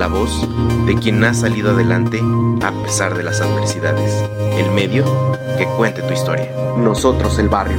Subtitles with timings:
[0.00, 0.48] la voz
[0.86, 2.22] de quien ha salido adelante
[2.62, 4.10] a pesar de las adversidades,
[4.56, 5.04] el medio
[5.58, 6.50] que cuente tu historia.
[6.78, 7.76] Nosotros el barrio.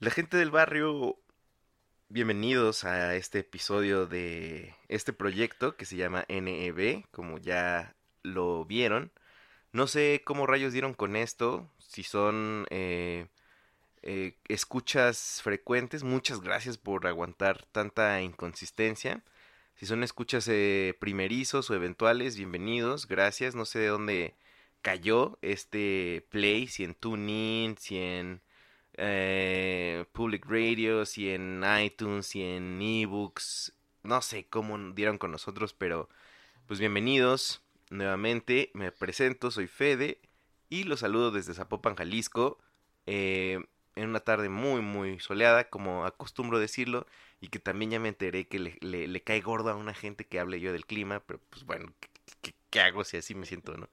[0.00, 1.20] La gente del barrio,
[2.08, 9.12] bienvenidos a este episodio de este proyecto que se llama NEB, como ya lo vieron.
[9.72, 13.28] No sé cómo rayos dieron con esto, si son eh,
[14.02, 19.22] eh, escuchas frecuentes, muchas gracias por aguantar tanta inconsistencia.
[19.76, 23.54] Si son escuchas eh, primerizos o eventuales, bienvenidos, gracias.
[23.54, 24.34] No sé de dónde
[24.82, 28.42] cayó este play, si en TuneIn, si en
[28.94, 35.74] eh, Public Radio, si en iTunes, si en eBooks, no sé cómo dieron con nosotros,
[35.74, 36.08] pero
[36.66, 38.70] pues bienvenidos nuevamente.
[38.74, 40.20] Me presento, soy Fede
[40.68, 42.58] y los saludo desde Zapopan, Jalisco,
[43.06, 43.60] eh,
[43.96, 47.06] en una tarde muy, muy soleada, como acostumbro decirlo,
[47.40, 50.38] y que también ya me enteré que le, le- cae gordo a una gente que
[50.40, 51.92] hable yo del clima, pero pues bueno,
[52.70, 53.88] ¿qué, hago si así me siento, no?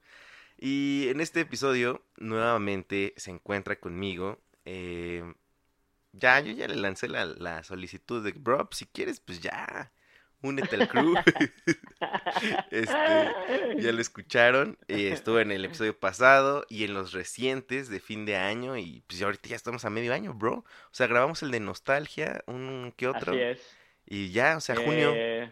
[0.58, 4.40] Y en este episodio, nuevamente se encuentra conmigo.
[4.66, 5.24] eh,
[6.13, 9.91] ya, yo ya le lancé la, la solicitud de, bro, si quieres, pues ya,
[10.42, 11.14] únete al crew.
[12.70, 12.94] Este,
[13.81, 18.25] ya lo escucharon, eh, estuvo en el episodio pasado y en los recientes de fin
[18.25, 20.58] de año y pues ahorita ya estamos a medio año, bro.
[20.58, 23.78] O sea, grabamos el de nostalgia, un que otro Así es.
[24.06, 25.52] y ya, o sea, junio, Eh,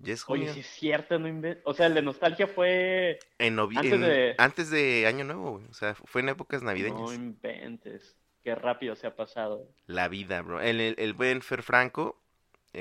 [0.00, 0.54] ya es Oye, junio.
[0.54, 3.18] sí es cierto, no inven- O sea, el de nostalgia fue.
[3.38, 6.68] En antes en- de- antes de año nuevo, güey, o sea, fue en épocas No
[6.70, 7.12] navideñas.
[7.14, 8.16] inventes.
[8.42, 9.68] Qué rápido se ha pasado.
[9.86, 10.60] La vida, bro.
[10.62, 12.20] El, el, el buen Fer Franco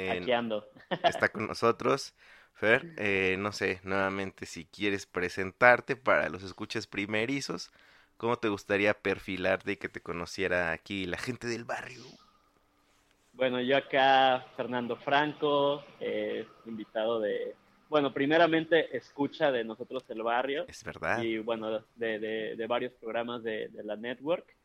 [0.05, 0.65] Aquí ando.
[1.03, 2.15] está con nosotros.
[2.53, 7.71] Fer, eh, no sé, nuevamente, si quieres presentarte para los escuchas primerizos,
[8.17, 12.03] ¿cómo te gustaría perfilarte y que te conociera aquí la gente del barrio?
[13.33, 17.55] Bueno, yo acá, Fernando Franco, eh, invitado de.
[17.87, 20.67] Bueno, primeramente, escucha de nosotros el barrio.
[20.67, 21.21] Es verdad.
[21.23, 24.55] Y bueno, de, de- de varios programas de, de la network.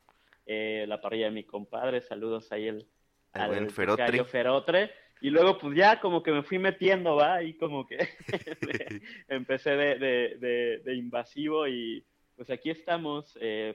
[0.46, 2.86] Eh, la parrilla de mi compadre, saludos ahí el,
[3.34, 3.68] Al buen
[3.98, 4.92] al Ferotre.
[5.24, 7.42] Y luego, pues ya como que me fui metiendo, ¿va?
[7.42, 7.96] Y como que
[9.28, 12.04] empecé de, de- de- de invasivo y
[12.36, 13.74] pues aquí estamos eh,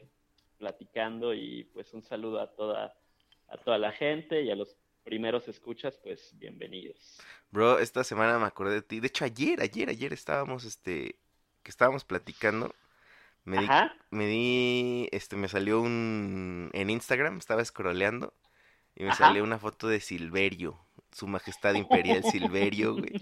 [0.59, 2.93] platicando y pues un saludo a toda,
[3.47, 7.17] a toda la gente y a los primeros escuchas, pues bienvenidos.
[7.49, 8.99] Bro, esta semana me acordé de ti.
[8.99, 11.15] De hecho, ayer, ayer, ayer estábamos, este,
[11.63, 12.75] que estábamos platicando.
[13.43, 13.95] Me di, Ajá.
[14.11, 18.35] me di, este, me salió un, en Instagram, estaba scrolleando
[18.93, 19.29] y me Ajá.
[19.29, 20.77] salió una foto de Silverio,
[21.11, 23.17] su majestad imperial Silverio, güey,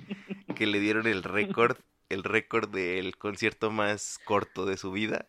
[0.54, 1.78] que le dieron el récord,
[2.10, 5.28] el récord del concierto más corto de su vida.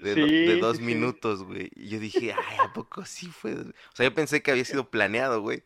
[0.00, 1.70] De, do- de Sí, dos sí, minutos, güey.
[1.76, 3.54] Y yo dije, ay, ¿a poco sí fue?
[3.54, 3.64] O
[3.94, 5.62] sea, yo pensé que había sido planeado, güey.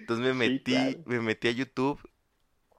[0.00, 1.06] Entonces me Sí, metí, claro.
[1.06, 2.00] me metí a YouTube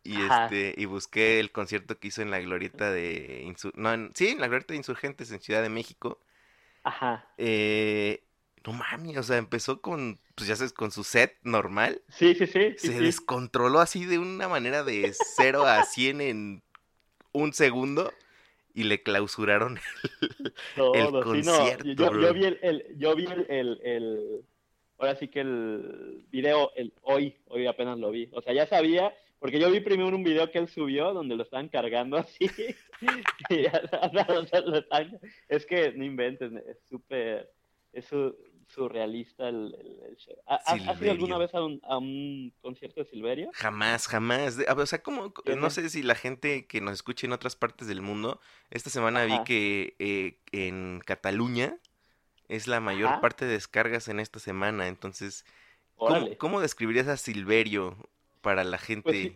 [0.03, 0.41] y Ajá.
[0.45, 4.29] este, y busqué el concierto que hizo en la glorieta de Insur- no, en- sí,
[4.29, 6.19] en la glorieta de Insurgentes en Ciudad de México.
[6.83, 7.23] Ajá.
[7.37, 8.23] Eh,
[8.71, 12.01] no mames, o sea, empezó con, pues ya sabes, con su set normal.
[12.09, 12.73] Sí, sí, sí.
[12.77, 13.03] Se sí.
[13.03, 16.63] descontroló así de una manera de 0 a 100 en
[17.31, 18.11] un segundo
[18.73, 19.79] y le clausuraron
[20.75, 24.45] Todo, sí, no, concierto, yo, vi el, el- yo vi el, el, el-
[24.97, 28.29] ahora sí que el video el, hoy, hoy apenas lo vi.
[28.33, 31.43] O sea, ya sabía, porque yo vi primero un video que él subió donde lo
[31.43, 32.49] estaban cargando así.
[33.49, 33.81] y ya,
[34.37, 37.51] o sea, lo están- es que no inventes, es súper,
[37.93, 38.05] es
[38.69, 40.35] surrealista el, el- el show.
[40.45, 43.49] ¿Ha- ¿Has, ido alguna vez a un, a un concierto de Silverio?
[43.53, 44.57] Jamás, jamás.
[44.75, 48.01] O sea, como, no sé si la gente que nos escuche en otras partes del
[48.01, 48.39] mundo,
[48.69, 51.77] esta semana vi que eh, en Cataluña
[52.47, 53.21] es la mayor Ajá.
[53.21, 54.87] parte de descargas en esta semana.
[54.87, 55.45] Entonces,
[55.95, 57.97] ¿cómo, cómo describirías a Silverio
[58.41, 59.03] para la gente?
[59.03, 59.35] Pues sí.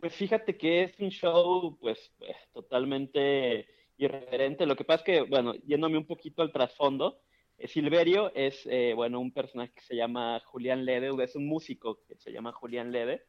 [0.00, 3.66] Pues fíjate que es un show, pues, pues, totalmente
[3.96, 4.64] irreverente.
[4.64, 7.27] Lo que pasa es que, bueno, yéndome un poquito al trasfondo, eh,
[7.66, 12.16] Silverio es, eh, bueno, un personaje que se llama Julián Lede, es un músico que
[12.16, 13.24] se llama Julián Lede,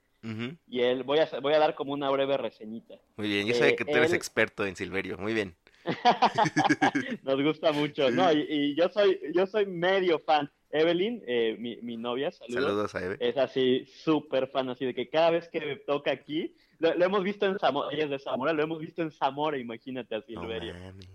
[0.67, 2.95] y él, voy a, voy a dar como una breve reseñita.
[3.15, 5.55] Muy bien, yo sé que tú eres experto en Silverio, muy bien.
[7.23, 8.31] Nos gusta mucho, ¿no?
[8.33, 10.51] Y, y yo soy, yo soy medio fan.
[10.71, 12.63] Evelyn, eh, mi, mi novia, saludos.
[12.63, 13.17] Saludos a Eve.
[13.19, 17.23] Es así, súper fan, así de que cada vez que toca aquí, lo, lo hemos
[17.23, 20.73] visto en Zamora, ella es de Zamora, lo hemos visto en Zamora, imagínate a Silverio.
[20.75, 21.07] mames.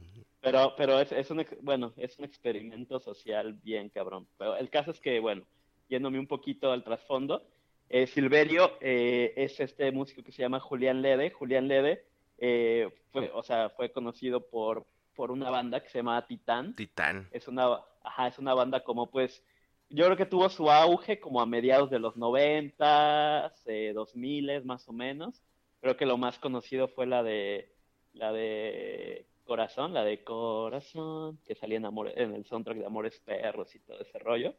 [0.45, 4.29] Pero, pero es, es un, bueno, es un experimento social bien cabrón.
[4.37, 5.47] Pero el caso es que, bueno,
[5.89, 7.47] yéndome un poquito al trasfondo,
[7.89, 11.31] eh, Silverio eh, es este músico que se llama Julián Lede.
[11.31, 12.05] Julián Lede
[12.37, 16.77] eh, fue, o sea, fue conocido por, por una banda que se llama Titán.
[16.77, 17.27] Titán.
[17.31, 19.43] Es una, ajá, es una banda como pues,
[19.89, 24.87] yo creo que tuvo su auge como a mediados de los 90, eh, 2000 más
[24.91, 25.43] o menos.
[25.81, 27.71] Creo que lo más conocido fue la de
[28.13, 33.21] la de Corazón, la de Corazón, que salía en, Amor- en el soundtrack de Amores
[33.21, 34.55] Perros y todo ese rollo.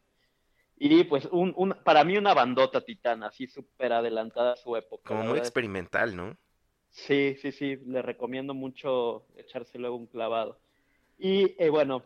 [0.78, 5.08] Y pues un, un- para mí una bandota titana, así súper adelantada a su época.
[5.08, 6.36] Como muy experimental, ¿no?
[6.90, 10.58] Sí, sí, sí, le recomiendo mucho echarse luego un clavado.
[11.18, 12.02] Y eh, bueno,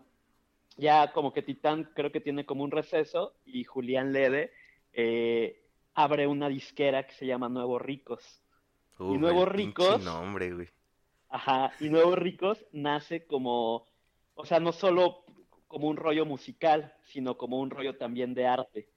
[0.76, 4.53] ya como que Titán creo que tiene como un receso y Julián Lede
[4.93, 5.62] eh,
[5.94, 8.43] abre una disquera que se llama Nuevos Ricos.
[8.99, 10.03] Uf, Nuevos Ricos.
[10.03, 10.69] nombre, güey.
[11.31, 13.87] Ajá, y Nuevos Ricos nace como,
[14.35, 15.25] o sea, no solo
[15.69, 18.88] como un rollo musical, sino como un rollo también de arte.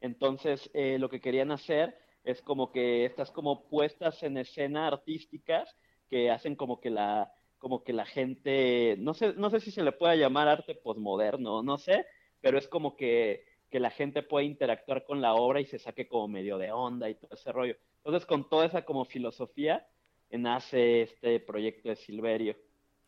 [0.00, 5.74] Entonces, eh, lo que querían hacer es como que estas como puestas en escena artísticas
[6.10, 9.82] que hacen como que la, como que la gente, no sé, no sé si se
[9.82, 12.04] le puede llamar arte posmoderno, no sé,
[12.42, 16.06] pero es como que, que la gente puede interactuar con la obra y se saque
[16.06, 17.76] como medio de onda y todo ese rollo.
[18.04, 19.86] Entonces, con toda esa como filosofía,
[20.30, 22.56] nace este proyecto de Silverio.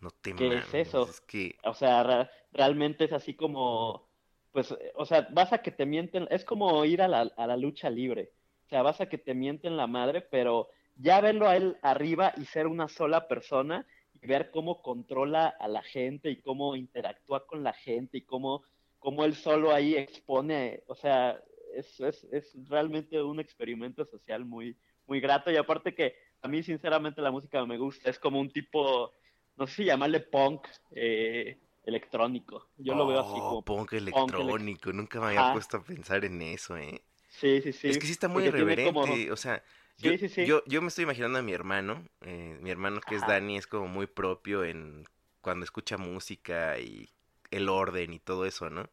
[0.00, 1.08] No te ¿Qué es eso?
[1.08, 4.08] Es que O sea, realmente es así como,
[4.52, 7.56] pues, o sea, vas a que te mienten, es como ir a la, a la
[7.56, 8.32] lucha libre.
[8.66, 12.32] O sea, vas a que te mienten la madre, pero ya verlo a él arriba
[12.36, 13.86] y ser una sola persona
[14.22, 18.62] y ver cómo controla a la gente y cómo interactúa con la gente y cómo,
[18.98, 21.42] cómo él solo ahí expone, o sea,
[21.74, 24.76] es, es, es realmente un experimento social muy,
[25.06, 28.50] muy grato y aparte que a mí sinceramente la música me gusta, es como un
[28.50, 29.12] tipo,
[29.56, 33.62] no sé si llamarle punk eh, electrónico, yo lo veo así Oh, como...
[33.64, 33.98] punk elec-
[34.38, 34.92] electrónico.
[34.92, 37.02] Nunca me había puesto a pensar en eso, ¿eh?
[37.28, 37.88] Sí, sí, sí.
[37.88, 39.00] es que sí está muy porque irreverente.
[39.00, 39.62] como- O sea,
[39.98, 40.46] yo, sí, sí.
[40.46, 42.04] yo, yo me estoy imaginando a mi hermano.
[42.22, 43.26] eh, mi hermano que es.
[43.26, 45.04] Dani es como muy propio en
[45.40, 47.10] cuando escucha música y
[47.50, 48.88] el orden y todo eso, ¿no?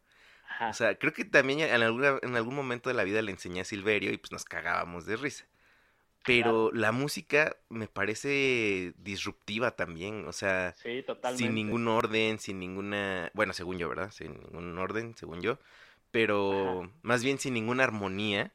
[0.48, 0.70] Ajá.
[0.70, 3.60] O sea, creo que también en, alguna, en algún momento de la vida le enseñé
[3.62, 5.46] a Silverio y pues nos cagábamos de risa.
[6.28, 11.04] Pero la música me parece disruptiva también, o sea, sí,
[11.36, 14.10] sin ningún orden, sin ninguna, bueno, según yo, ¿verdad?
[14.10, 15.58] Sin ningún orden, según yo,
[16.10, 16.92] pero Ajá.
[17.02, 18.52] más bien sin ninguna armonía,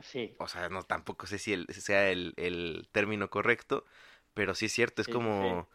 [0.00, 3.84] Sí, o sea, no tampoco sé si el, sea el, el término correcto,
[4.34, 5.68] pero sí es cierto, es Sí, sí, como,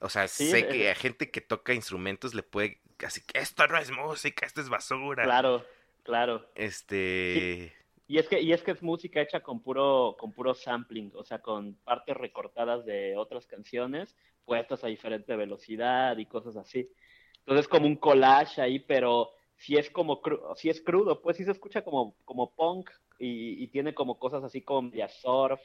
[0.00, 3.66] o sea, sé el- que a gente que toca instrumentos le puede, así que esto
[3.68, 5.24] no es música, esto es basura.
[5.24, 5.64] claro,
[6.02, 6.44] claro.
[6.54, 7.72] Este,
[8.12, 11.24] Y es que, y es que es música hecha con puro, con puro sampling, o
[11.24, 14.14] sea, con partes recortadas de otras canciones,
[14.44, 16.90] puestas a diferente velocidad y cosas así.
[17.38, 20.20] Entonces como un collage ahí, pero si es como
[20.56, 24.44] si es crudo, pues sí se escucha como, como punk y, y tiene como cosas
[24.44, 25.62] así como medias surf,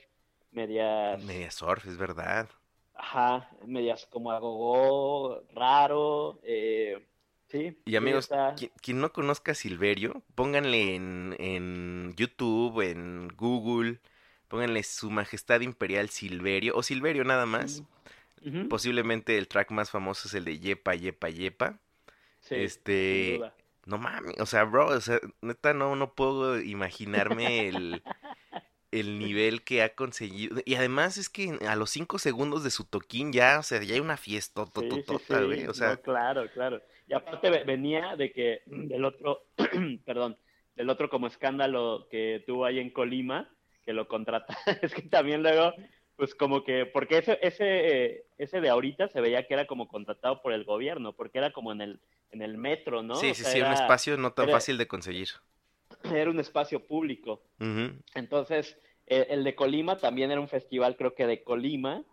[0.51, 2.48] medias, media surf, es verdad.
[2.93, 7.05] ajá, medias como agogó, raro, eh,
[7.48, 7.77] sí.
[7.86, 14.00] Y amigos, quien, quien no conozca a Silverio, pónganle en, en YouTube, en Google,
[14.48, 17.84] pónganle Su Majestad Imperial Silverio, o Silverio nada más.
[18.70, 21.80] Posiblemente el track más famoso es el de Yepa, Yepa, Yepa.
[22.39, 23.42] sí, este,
[23.86, 28.04] no mames, o sea, bro, o sea, neta no, no puedo imaginarme el,
[28.92, 30.62] el nivel que ha conseguido.
[30.66, 33.96] Y además es que a los cinco segundos de su toquín ya, o sea, ya
[33.96, 35.68] hay una fiesta sí, sí, güey.
[35.68, 36.82] O no, sea, claro, claro.
[37.07, 39.43] Y aparte ve- venía de que del otro,
[40.05, 40.37] perdón,
[40.75, 43.49] del otro como escándalo que tuvo ahí en Colima,
[43.85, 45.73] que lo contrata, es que también luego,
[46.17, 50.41] pues como que, porque ese, ese, ese de ahorita se veía que era como contratado
[50.41, 51.99] por el gobierno, porque era como en el,
[52.31, 53.15] en el metro, ¿no?
[53.15, 55.29] sí, O sí, sea, sí, un espacio no tan era- fácil de conseguir.
[56.13, 57.41] Era un espacio público.
[58.13, 62.03] Entonces, eh, el de Colima también era un festival, creo que de Colima,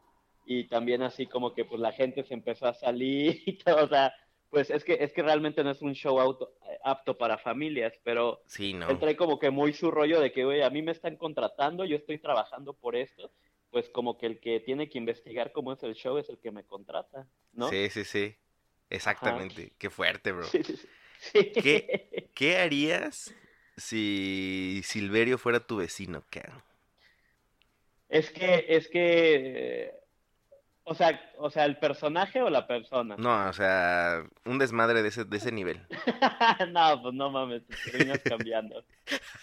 [0.46, 3.88] y también así como que pues la gente se empezó a salir y todo, o
[3.88, 4.14] sea,
[4.54, 7.92] pues es que, es que realmente no es un show auto- eh, apto para familias,
[8.04, 8.88] pero Sí, no.
[8.88, 11.84] él trae como que muy su rollo de que, oye, a mí me están contratando,
[11.84, 13.32] yo estoy trabajando por esto,
[13.72, 16.52] pues como que el que tiene que investigar cómo es el show es el que
[16.52, 17.68] me contrata, ¿no?
[17.68, 18.36] Sí, sí, sí.
[18.90, 19.72] Exactamente.
[19.76, 20.46] Qué fuerte, bro.
[20.46, 21.52] Sí, sí.
[21.52, 23.34] ¿Qué, ¿Qué harías
[23.76, 26.62] si Silverio fuera tu vecino, cabrón?
[28.08, 29.92] Es que, es que,
[30.84, 33.16] o sea, o sea, el personaje o la persona.
[33.18, 35.80] No, o sea, un desmadre de ese, de ese nivel.
[36.70, 38.84] No, pues no mames, te terminas cambiando.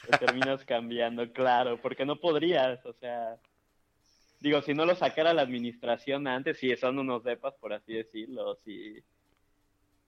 [0.10, 3.38] Te terminas cambiando, claro, porque no podrías, o sea,
[4.40, 8.56] digo, si no lo sacara la administración antes, si son unos depas, por así decirlo,
[8.64, 9.04] si...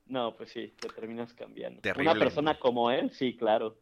[0.06, 1.82] No, pues sí, te terminas cambiando.
[1.82, 2.12] Terrible.
[2.12, 3.78] Una persona como él, sí, claro.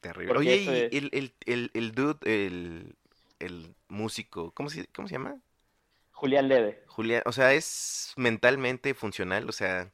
[0.00, 0.28] Terrible.
[0.34, 2.96] Porque Oye, y es- el, el, el, el dude, el,
[3.38, 5.36] el músico, ¿cómo se, ¿cómo se llama?
[6.18, 6.84] Julián Lede.
[6.86, 9.92] Julián, o sea, es mentalmente funcional, o sea,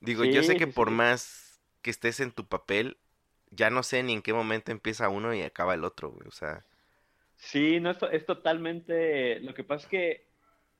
[0.00, 0.92] digo, yo sé que por sí.
[0.92, 2.98] más que estés en tu papel,
[3.50, 6.32] ya no sé ni en qué momento empieza uno y acaba el otro, güey, o
[6.32, 6.66] sea,
[7.36, 9.40] Sí, no, es, es totalmente.
[9.40, 10.26] Lo que pasa es que,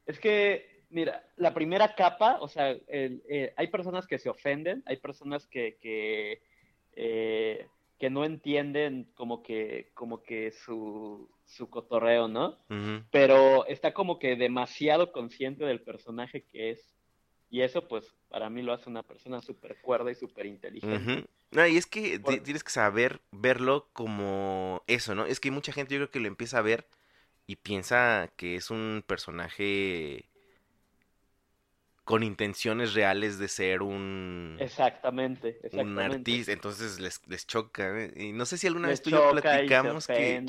[0.07, 4.83] es que, mira, la primera capa, o sea, el- eh, hay personas que se ofenden,
[4.87, 6.43] hay personas que, que,
[6.93, 12.59] eh, que no entienden como que, como que su, su cotorreo, ¿no?
[13.11, 16.95] Pero está como que demasiado consciente del personaje que es.
[17.51, 21.27] Y eso, pues, para mí lo hace una persona súper cuerda y súper inteligente.
[21.51, 25.27] No, y es que Por- tienes que saber verlo como eso, ¿no?
[25.27, 26.87] Es que mucha gente yo creo que lo empieza a ver
[27.47, 30.25] y piensa que es un personaje
[32.05, 34.57] con intenciones reales de ser un...
[34.61, 38.05] Exactamente, un artista, entonces les, les choca.
[38.05, 38.13] ¿eh?
[38.17, 40.45] Y no sé si alguna Les vez tú y yo choca y se platicamos que,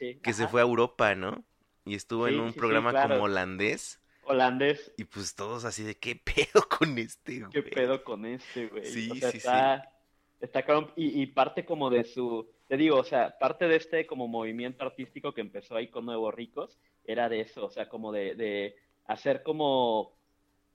[0.00, 1.44] y que se fue a Europa, ¿no?
[1.84, 3.08] Y estuvo en Sí, un sí, sí, programa claro.
[3.14, 4.00] como holandés.
[4.22, 8.68] Holandés, Y pues todos así de qué pedo con este, ¿qué güey?" pedo con este,
[8.68, 8.84] güey?
[8.84, 9.92] Sí, o sea, sí, está,
[10.40, 10.92] está cabrón.
[10.96, 14.84] Y, y parte como de su, te digo, o sea, parte de este como movimiento
[14.84, 18.76] artístico que empezó ahí con Nuevos Ricos, era de eso, o sea, como de, de
[19.06, 20.12] hacer como,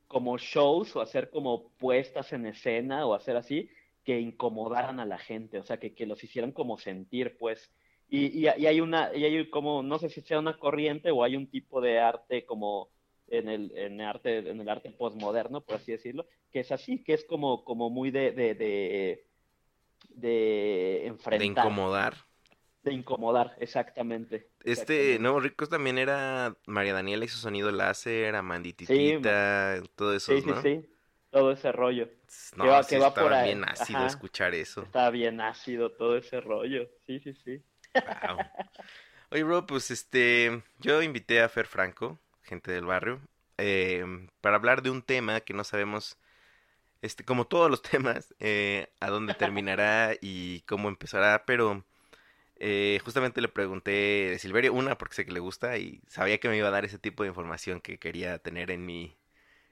[0.08, 3.70] como shows o hacer como puestas en escena o hacer así
[4.04, 7.72] que incomodaran a la gente, o sea, que, que los hicieran como sentir, pues.
[8.08, 11.24] Y, y, y hay una, y hay como, no sé si sea una corriente o
[11.24, 12.90] hay un tipo de arte como
[13.28, 17.04] en el, en el arte, en el arte postmoderno, por así decirlo, que es así,
[17.04, 19.26] que es como, como muy de, de, de,
[20.10, 22.14] de enfrentar, De incomodar.
[22.86, 24.52] De incomodar, exactamente.
[24.64, 25.20] Este exactamente.
[25.20, 28.36] Nuevo Ricos también era María Daniela y su sonido láser,
[28.80, 30.56] Sí, Amandititita, todo eso, Sí, sí, ¿no?
[30.56, 30.90] sí,
[31.32, 32.10] todo ese rollo.
[32.60, 34.08] No, que va- sí que va por estaba ahí, bien ácido ajá.
[34.08, 34.88] escuchar eso.
[34.88, 36.90] Está bien ácido todo ese rollo.
[37.06, 37.64] Sí, sí, sí.
[38.04, 38.46] Wow.
[39.32, 43.22] Oye, bro, pues este, yo invité a Fer Franco, gente del barrio,
[43.58, 44.06] eh,
[44.42, 46.18] para hablar de un tema que no sabemos,
[47.02, 51.86] este, como todos los temas, eh, a dónde terminará y cómo empezará, pero
[52.58, 56.50] eh, justamente le pregunté de Silverio, una, porque sé que le gusta y sabía que
[56.50, 59.18] me iba a dar ese tipo de información que quería tener en mi,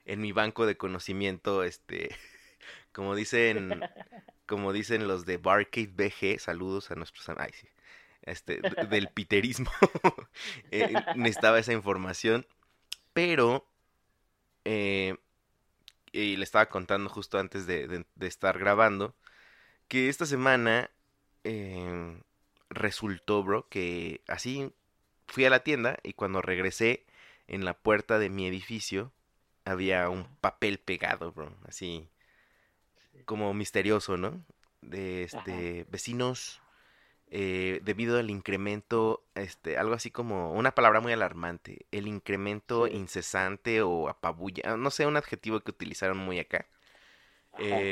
[0.05, 2.09] en mi banco de conocimiento, este,
[2.93, 3.89] como dicen,
[4.47, 7.67] como dicen los de Barcade BG, saludos a nuestros, ay, sí,
[8.23, 9.71] este, del piterismo,
[10.71, 12.45] eh, necesitaba esa información,
[13.13, 13.67] pero,
[14.65, 15.17] eh,
[16.11, 19.15] y le estaba contando justo antes de, de- estar grabando,
[19.87, 20.91] que esta semana
[21.43, 22.21] eh,
[22.75, 24.71] resultó, bro, que así
[25.27, 27.05] fui a la tienda y cuando regresé
[27.47, 29.11] en la puerta de mi edificio
[29.65, 32.09] había un papel pegado, bro, así
[33.25, 34.43] como misterioso, ¿no?
[34.81, 36.61] De este vecinos
[37.31, 42.95] eh, debido al incremento, este, algo así como una palabra muy alarmante, el incremento Sí.
[42.95, 46.67] incesante o apabulla, no sé, un adjetivo que utilizaron muy acá,
[47.53, 47.89] Ajá.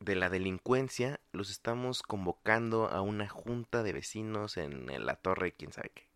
[0.00, 5.72] De la delincuencia, los estamos convocando a una junta de vecinos en, la torre, quién
[5.72, 6.06] sabe qué.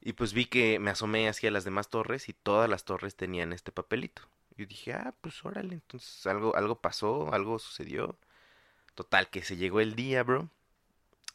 [0.00, 3.52] Y pues vi que me asomé hacia las demás torres y todas las torres tenían
[3.52, 4.22] este papelito.
[4.56, 8.16] Yo dije, ah, pues órale, entonces algo, algo pasó, algo sucedió.
[8.94, 10.48] Total, que se llegó el día, bro.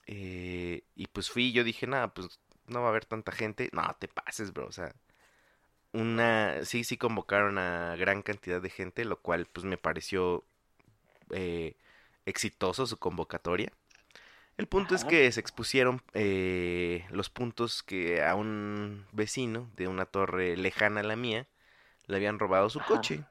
[0.08, 3.70] Eh, y pues fui, yo dije, nada, pues no va a haber tanta gente.
[3.74, 4.68] No, te pases, bro.
[4.68, 4.94] O sea,
[5.94, 10.46] una, sí, sí convocaron a gran cantidad de gente, lo cual pues me pareció
[11.34, 11.76] eh,
[12.26, 13.72] exitoso su convocatoria.
[14.58, 20.06] El punto es que se expusieron eh, los puntos que a un vecino de una
[20.06, 21.48] torre lejana a la mía
[22.08, 22.96] le habían robado su Ajá.
[22.96, 23.24] coche.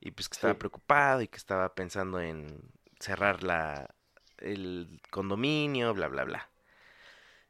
[0.00, 0.58] Y pues que estaba Sí.
[0.58, 2.60] preocupado y que estaba pensando en
[2.98, 3.94] cerrar la,
[4.38, 6.48] el condominio, bla, bla, bla.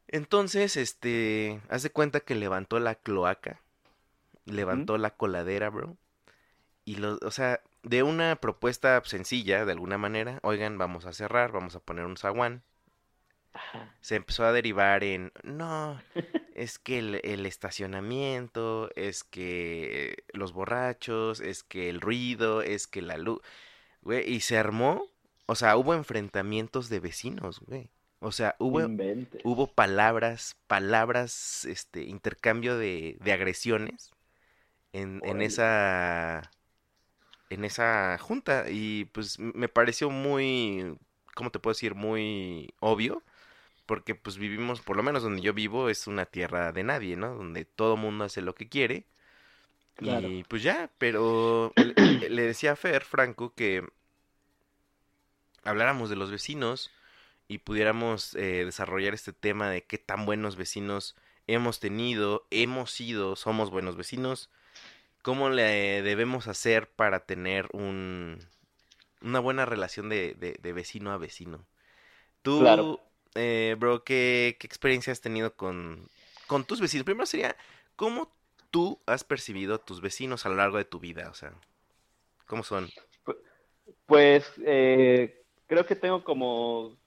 [0.08, 3.60] Entonces, este, haz de cuenta que levantó la cloaca,
[4.44, 5.96] levantó la coladera, bro.
[6.84, 11.52] Y lo, o sea, de una propuesta sencilla, de alguna manera, oigan, vamos a cerrar,
[11.52, 12.62] vamos a poner un zaguán.
[13.52, 13.92] Ajá.
[14.00, 16.00] se empezó a derivar en, no,
[16.54, 23.02] es que el, el estacionamiento, es que los borrachos, es que el ruido, es que
[23.02, 23.40] la luz,
[24.02, 25.04] güey, y se armó,
[25.46, 27.90] o sea, hubo enfrentamientos de vecinos, güey.
[28.20, 29.40] O sea, hubo, Inventes.
[29.44, 34.12] hubo palabras, palabras, este, intercambio de, de agresiones
[34.92, 36.50] en, en esa,
[37.50, 40.96] en esa junta y pues me pareció muy,
[41.34, 41.94] ¿cómo te puedo decir?
[41.94, 43.22] Muy obvio,
[43.86, 47.34] porque pues vivimos, por lo menos donde yo vivo, es una tierra de nadie, ¿no?
[47.36, 49.06] Donde todo mundo hace lo que quiere
[49.94, 50.28] Claro.
[50.28, 51.76] y pues ya, pero
[52.20, 53.84] le, le decía a Fer, Franco, que
[55.64, 56.90] habláramos de los vecinos
[57.48, 61.16] y pudiéramos eh, desarrollar este tema de qué tan buenos vecinos
[61.46, 64.50] hemos tenido, hemos sido, somos buenos vecinos,
[65.22, 68.38] cómo le debemos hacer para tener un,
[69.22, 71.66] una buena relación de, de- de vecino a vecino.
[72.42, 73.00] Tú, Claro.
[73.36, 76.08] eh, bro, ¿qué, qué experiencia has tenido con,
[76.46, 77.04] con tus vecinos?
[77.04, 77.56] Primero sería,
[77.96, 78.32] ¿cómo
[78.70, 81.30] tú has percibido a tus vecinos a lo largo de tu vida?
[81.30, 81.54] O sea,
[82.46, 82.92] ¿cómo son?
[84.06, 86.98] Pues eh, creo que tengo como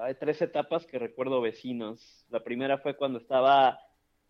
[0.00, 2.24] hay tres etapas que recuerdo vecinos.
[2.30, 3.78] La primera fue cuando estaba,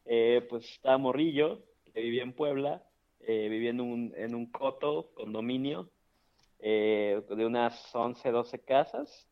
[0.04, 1.62] eh, pues estaba morrillo,
[1.94, 2.82] que vivía en Puebla,
[3.20, 5.90] eh, vivía en un, en un coto, condominio,
[6.58, 9.28] eh, de unas 11, 12 casas.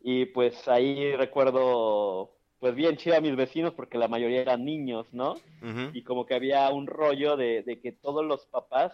[0.00, 5.06] Y pues ahí recuerdo, pues bien chido a mis vecinos porque la mayoría eran niños,
[5.12, 5.36] ¿no?
[5.92, 8.92] Y como que había un rollo de, de que todos los papás...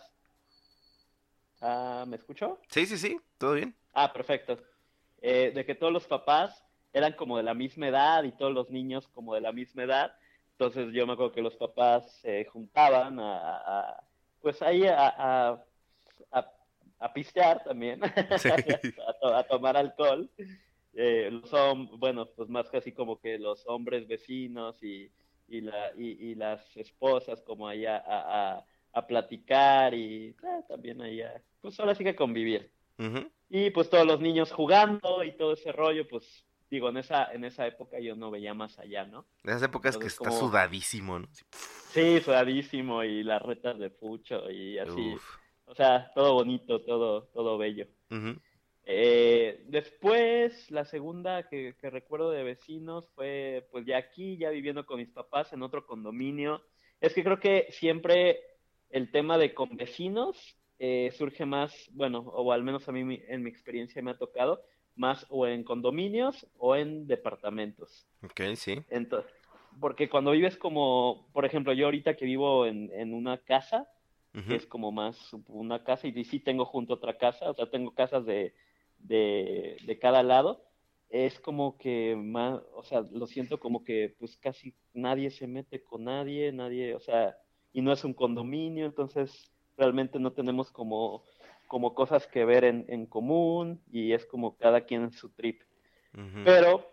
[1.60, 2.58] Ah, ¿me escuchó?
[2.68, 3.74] Sí, sí, sí, todo bien.
[3.92, 4.58] Ah, perfecto.
[5.20, 8.70] Eh, de que todos los papás eran como de la misma edad y todos los
[8.70, 10.14] niños como de la misma edad.
[10.58, 14.04] Entonces yo me acuerdo que los papás se juntaban a, a-
[14.40, 15.64] pues ahí a, a,
[16.30, 16.50] a-
[17.00, 18.00] a pistear también,
[18.38, 18.48] Sí.
[18.50, 20.30] a, to- a tomar alcohol.
[20.92, 21.50] Eh, los
[21.98, 25.10] bueno, pues más casi como que los hombres vecinos y,
[25.48, 31.02] y, la, y, y las esposas como allá a, a, a platicar y eh, también
[31.02, 32.70] allá, pues ahora sí que convivir.
[33.48, 37.44] Y pues todos los niños jugando y todo ese rollo, pues digo, en esa, en
[37.44, 39.26] esa época yo no veía más allá, ¿no?
[39.42, 41.28] De esas épocas que está como- sudadísimo, ¿no?
[41.92, 45.14] Sí, sudadísimo y las retas de fucho y así.
[45.14, 45.36] uf.
[45.66, 47.86] O sea, todo bonito, todo, todo bello.
[48.86, 54.84] Eh, después, la segunda que, que recuerdo de vecinos fue pues ya aquí, ya viviendo
[54.84, 56.62] con mis papás en otro condominio.
[57.00, 58.40] Es que creo que siempre
[58.90, 63.42] el tema de con vecinos eh, surge más, bueno, o al menos a mí en
[63.42, 64.62] mi experiencia me ha tocado,
[64.96, 68.06] más o en condominios o en departamentos.
[68.22, 68.82] Ok, sí.
[68.90, 69.30] Entonces,
[69.80, 73.88] porque cuando vives como, por ejemplo, yo ahorita que vivo en, en una casa,
[74.48, 77.94] que es como más una casa, y sí tengo junto otra casa, o sea, tengo
[77.94, 78.52] casas de,
[78.98, 80.64] de, de cada lado,
[81.08, 85.84] es como que más, o sea, lo siento como que pues casi nadie se mete
[85.84, 87.36] con nadie, nadie, o sea,
[87.72, 91.22] y no es un condominio, entonces realmente no tenemos como,
[91.74, 95.60] como cosas que ver en, en común, y es como cada quien en su trip.
[96.44, 96.88] Pero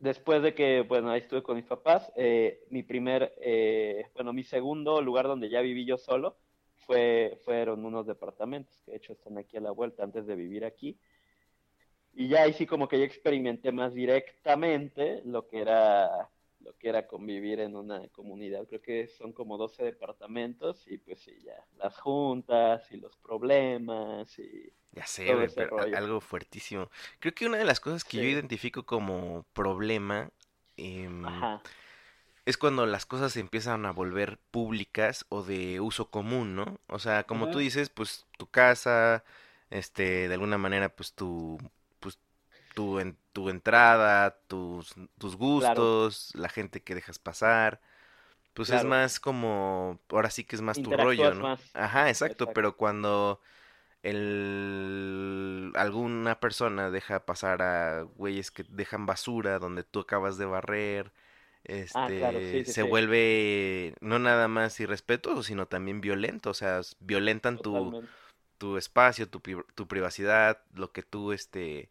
[0.00, 4.42] después de que, bueno, ahí estuve con mis papás, eh, mi primer, eh, bueno, mi
[4.42, 6.36] segundo lugar donde ya viví yo solo
[6.74, 10.64] fue, fueron unos departamentos, que de hecho están aquí a la vuelta antes de vivir
[10.64, 10.98] aquí.
[12.14, 16.32] Y ya ahí sí como que yo experimenté más directamente lo que era
[16.64, 18.66] lo que era convivir en una comunidad.
[18.68, 24.38] Creo que son como 12 departamentos y pues sí, ya las juntas y los problemas
[24.38, 25.96] y Ya sé, todo güey, ese pero rollo.
[25.96, 26.88] algo fuertísimo.
[27.18, 30.30] Creo que una de las cosas que yo identifico como problema
[30.76, 31.48] em,
[32.46, 36.78] es cuando las cosas se empiezan a volver públicas o de uso común, ¿no?
[36.88, 39.24] O sea, como tú dices, pues tu casa,
[39.70, 41.58] este, de alguna manera, pues tu,
[42.74, 47.80] tu, en- tu entrada, tus, tus gustos, la gente que dejas pasar,
[48.54, 51.48] pues es más como, ahora sí que es más tu rollo, ¿no?
[51.48, 51.60] más.
[51.74, 52.52] Ajá, exacto, Exacto.
[52.52, 53.40] pero cuando
[54.02, 61.12] el, alguna persona deja pasar a güeyes que dejan basura donde tú acabas de barrer,
[61.64, 62.84] este, Ah, claro, sí, sí, se sí.
[62.84, 68.14] vuelve no nada más irrespetuoso, sino también violento, o sea, violentan tu, Totalmente.
[68.58, 69.40] tu espacio, tu,
[69.74, 71.90] tu privacidad, lo que tú, este,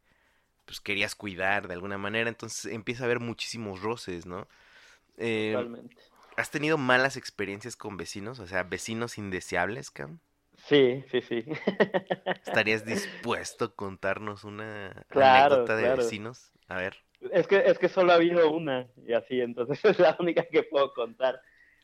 [0.65, 4.47] pues querías cuidar de alguna manera, entonces empieza a haber muchísimos roces, ¿no?
[5.17, 6.02] Eh, Totalmente.
[6.38, 8.39] ¿has tenido malas experiencias con vecinos?
[8.39, 10.19] O sea, vecinos indeseables, Cam?
[10.67, 11.43] Sí, sí, sí.
[12.43, 15.93] ¿Estarías dispuesto a contarnos una Claro, anécdota de claro.
[15.93, 16.52] vecinos?
[16.67, 17.04] A ver.
[17.32, 20.63] Es que, es que solo ha habido una y así, entonces es la única que
[20.63, 21.39] puedo contar.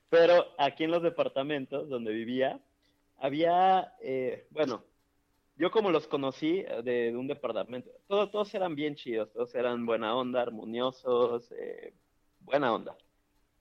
[0.09, 2.59] Pero aquí en los departamentos donde vivía,
[3.17, 4.85] había, eh, bueno,
[5.59, 9.53] yo como los conocí eh, de, de un departamento, todos, todos eran bien chidos, todos
[9.53, 11.93] eran buena onda, armoniosos, eh,
[12.39, 12.95] buena onda.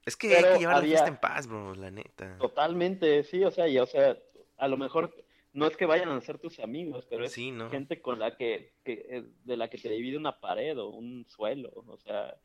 [0.06, 2.38] Es que hay Pero que llevar la fiesta en paz, bro, la neta.
[2.38, 4.16] Totalmente, sí, o sea, y, o sea,
[4.56, 5.12] a lo mejor
[5.52, 7.68] no es que vayan a ser tus amigos, pero es Sí, ¿no?
[7.68, 11.26] gente con la que, que, eh, de la que te divide una pared o un
[11.28, 12.37] suelo, o sea,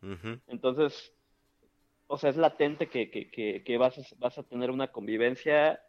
[0.47, 1.13] entonces,
[2.07, 5.79] o sea, es latente que, que, que, que vas, a, vas a tener una convivencia,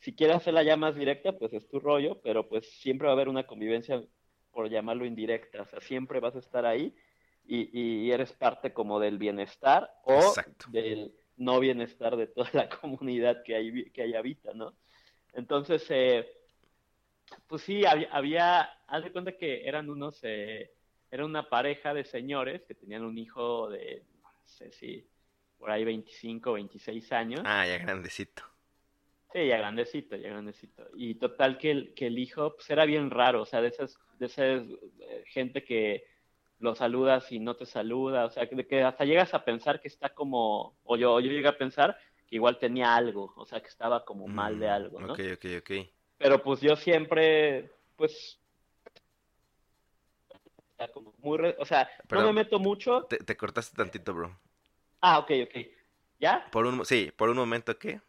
[0.00, 3.14] si quieres hacerla ya más directa, pues es tu rollo, pero pues siempre va a
[3.14, 4.02] haber una convivencia,
[4.50, 6.94] por llamarlo indirecta, o sea, siempre vas a estar ahí
[7.46, 10.66] y, y eres parte como del bienestar o Exacto.
[10.70, 14.74] del no bienestar de toda la comunidad que ahí, que ahí habita, ¿no?
[15.34, 16.28] Entonces, eh,
[17.46, 20.70] pues sí, había, había, haz de cuenta que eran unos, eh,
[21.10, 25.06] era una pareja de señores que tenían un hijo de, no sé si
[25.58, 27.42] por ahí 25, 26 años.
[27.44, 28.42] Ah, ya grandecito.
[29.32, 30.84] Sí, ya grandecito, ya grandecito.
[30.94, 33.96] Y total que el, que el hijo, pues era bien raro, o sea, de esas,
[34.18, 34.62] de esas
[35.00, 36.04] eh, gente que
[36.58, 40.10] lo saludas y no te saluda, o sea, que, hasta llegas a pensar que está
[40.10, 41.96] como, o yo, yo llegué a pensar
[42.28, 45.12] que igual tenía algo, o sea, que estaba como mal de Mm, algo, ¿no?
[45.12, 45.70] Ok, ok, ok.
[46.18, 48.38] Pero pues yo siempre, pues,
[50.92, 53.04] como muy, re- o sea, no me meto mucho.
[53.04, 54.38] Te, te cortaste tantito, bro.
[55.00, 55.66] Ah, ok, ok.
[56.18, 56.46] ¿Ya?
[56.50, 58.00] Por un, sí, por un momento, ¿qué?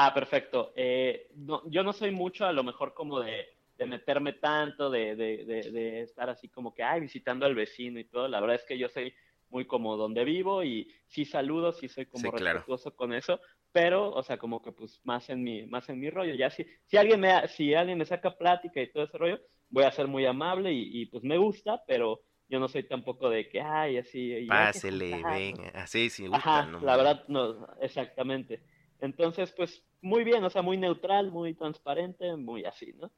[0.00, 0.72] Ah, perfecto.
[0.76, 5.16] Eh, no, yo no soy mucho a lo mejor como de, de meterme tanto, de,
[5.16, 8.28] de, de, de estar así como que, ay, visitando al vecino y todo.
[8.28, 9.12] La verdad es que yo soy
[9.50, 12.64] muy como donde vivo y sí saludo, sí soy como Sí, claro.
[12.64, 13.40] respetuoso con eso,
[13.72, 16.34] pero, o sea, como que pues más en mi, más en mi rollo.
[16.34, 19.82] Ya si, si alguien me, si alguien me saca plática y todo ese rollo, voy
[19.84, 23.48] a ser muy amable y, y, pues me gusta, pero yo no soy tampoco de
[23.48, 24.20] que, ay, así.
[24.32, 25.24] y Pásele, juntarnos".
[25.24, 25.68] venga.
[25.70, 28.62] Así, sí, gusta, Ajá, no la verdad, no, exactamente.
[29.00, 33.10] Entonces, pues, muy bien, o sea, muy neutral, muy transparente, muy así, ¿no?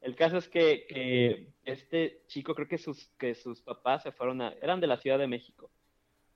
[0.00, 4.42] El caso es que, que este chico, creo que sus, que sus papás se fueron
[4.42, 5.70] a, eran de la Ciudad de México,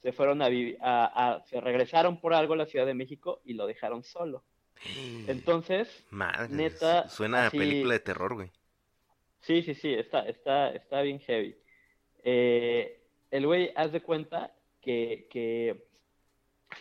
[0.02, 3.40] se fueron a vivir, a, a- se regresaron por algo a la Ciudad de México
[3.44, 4.44] y lo dejaron solo.
[5.26, 8.52] Entonces, Madre, neta, suena así- a película de terror, güey.
[9.40, 11.56] Sí, sí, sí, está, está, está bien heavy.
[12.22, 15.85] Eh, el güey, haz de cuenta que, que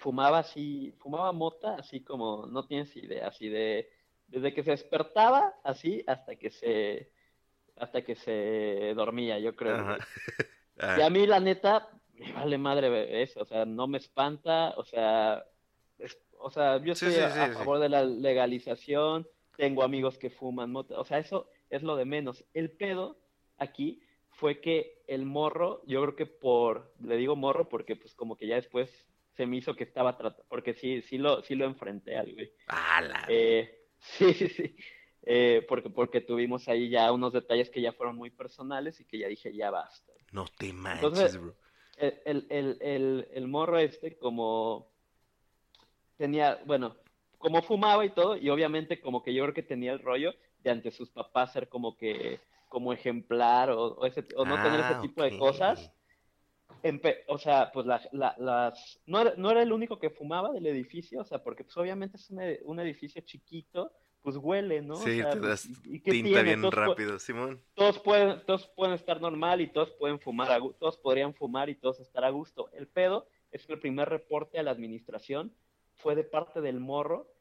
[0.02, 3.90] fumaba así, fumaba mota, así como, no tienes idea, así de,
[4.28, 7.12] desde que se despertaba, así, hasta que se,
[7.78, 9.76] hasta que se dormía, yo creo.
[9.76, 9.98] Ajá.
[10.78, 14.74] Ah, Y a mí, la neta, me vale madre eso, o sea, no me espanta,
[14.78, 15.46] o sea,
[15.98, 17.54] es- o sea, yo estoy sí, a, sí, a sí.
[17.54, 19.26] favor de la legalización,
[19.58, 22.44] tengo amigos que fuman mota, o sea, eso es lo de menos.
[22.54, 23.18] El pedo
[23.58, 28.36] aquí fue que el morro, yo creo que por, le digo morro porque pues como
[28.36, 28.90] que ya después
[29.36, 32.52] se me hizo que estaba tratando, porque sí, sí lo, sí lo enfrenté al güey.
[32.68, 34.76] ah, la- Eh, sí, sí, sí.
[35.28, 39.18] Eh, porque, porque tuvimos ahí ya unos detalles que ya fueron muy personales y que
[39.18, 40.14] ya dije, ya basta.
[40.32, 41.56] No te manches, entonces- bro.
[41.98, 44.92] El, el, el, el, morro este, como
[46.18, 46.96] tenía, bueno,
[47.38, 50.72] como fumaba y todo, y obviamente como que yo creo que tenía el rollo de
[50.72, 54.94] ante sus papás ser como que, como ejemplar o, o, ese, o no tener ese
[54.96, 55.90] Ah, tipo de cosas.
[57.28, 59.00] O sea, pues la- la- las...
[59.08, 62.18] No era, no era el único que fumaba del edificio, o sea, porque pues obviamente
[62.18, 64.94] es un, ed- un edificio chiquito, pues huele, ¿no?
[64.94, 66.44] O Sí, sea, te das ¿y- tinta tiene?
[66.44, 67.62] bien Todos rápido, Simón.
[67.74, 71.76] todos pueden, todos pueden estar normal y todos pueden fumar, a todos podrían fumar y
[71.76, 72.70] todos estar a gusto.
[72.74, 75.54] El pedo es que el primer reporte a la administración
[75.96, 77.32] fue de parte del morro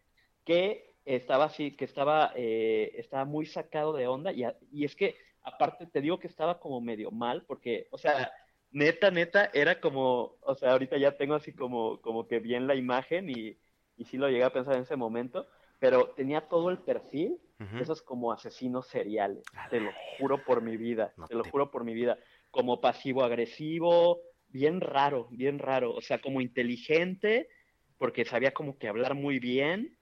[0.44, 4.96] que estaba así, que estaba, eh, estaba muy sacado de onda y, a- y es
[4.96, 8.32] que aparte te digo que estaba como medio mal porque, o sea,
[8.74, 12.74] neta, neta, era como, o sea, ahorita ya tengo así como, como que bien la
[12.74, 13.56] imagen y,
[13.96, 15.46] y sí lo llegué a pensar en ese momento,
[15.78, 17.38] pero tenía todo el perfil
[17.80, 21.70] esos como asesinos seriales, A te lo juro por mi vida, No te lo juro
[21.70, 22.18] por mi vida,
[22.50, 27.48] como pasivo-agresivo, bien raro, bien raro, o sea, como inteligente,
[27.96, 29.96] porque sabía como que hablar muy bien,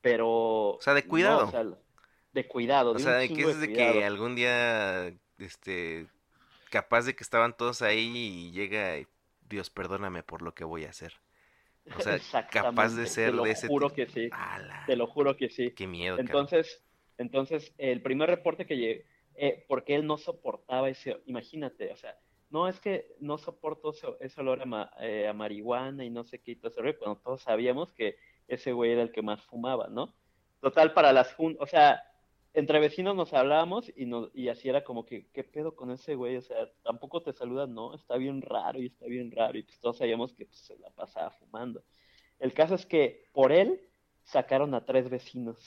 [0.00, 0.74] pero...
[0.74, 1.48] O sea, de no, cuidado.
[1.48, 1.64] o sea,
[2.32, 3.92] de cuidado, O de sea, de que es de cuidado.
[3.94, 6.06] que algún día, este,
[6.70, 9.06] capaz de que estaban todos ahí y llega y,
[9.48, 11.14] Dios, perdóname por lo que voy a hacer.
[11.96, 14.28] O sea, capaz de ser te lo de ese juro que sí,
[14.86, 15.70] te lo juro que sí.
[15.72, 16.26] Qué miedo, cabrón.
[16.26, 16.84] Entonces,
[17.16, 22.18] entonces el primer reporte que llegué, eh, porque él no soportaba ese, imagínate, o sea,
[22.50, 26.24] no es que no soporto ese, ese olor a, ma- eh, a marihuana y no
[26.24, 28.16] sé qué, y todo rollo, cuando todos sabíamos que
[28.48, 30.14] ese güey era el que más fumaba, ¿no?
[30.60, 32.02] Total, para las juntas, o sea,
[32.58, 36.14] entre vecinos nos hablábamos y, nos, y así era como que, ¿qué pedo con ese
[36.14, 36.36] güey?
[36.36, 37.94] O sea, tampoco te saludan, ¿no?
[37.94, 40.90] Está bien raro y está bien raro, y pues todos sabíamos que pues, se la
[40.90, 41.82] pasaba fumando.
[42.38, 43.80] El caso es que por él
[44.24, 45.58] sacaron a tres vecinos.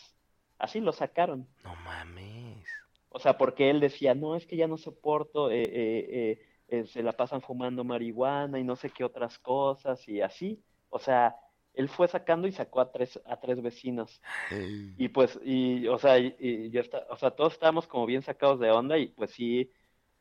[0.58, 1.48] Así lo sacaron.
[1.64, 2.68] No mames.
[3.10, 6.86] O sea, porque él decía, no, es que ya no soporto, eh, eh, eh, eh,
[6.88, 10.64] se la pasan fumando marihuana y no sé qué otras cosas y así.
[10.90, 11.36] O sea,
[11.74, 14.22] él fue sacando y sacó a tres, a tres vecinos.
[14.98, 18.22] Y pues, y, o sea, y, y yo está, o sea, todos estábamos como bien
[18.22, 19.72] sacados de onda y pues sí,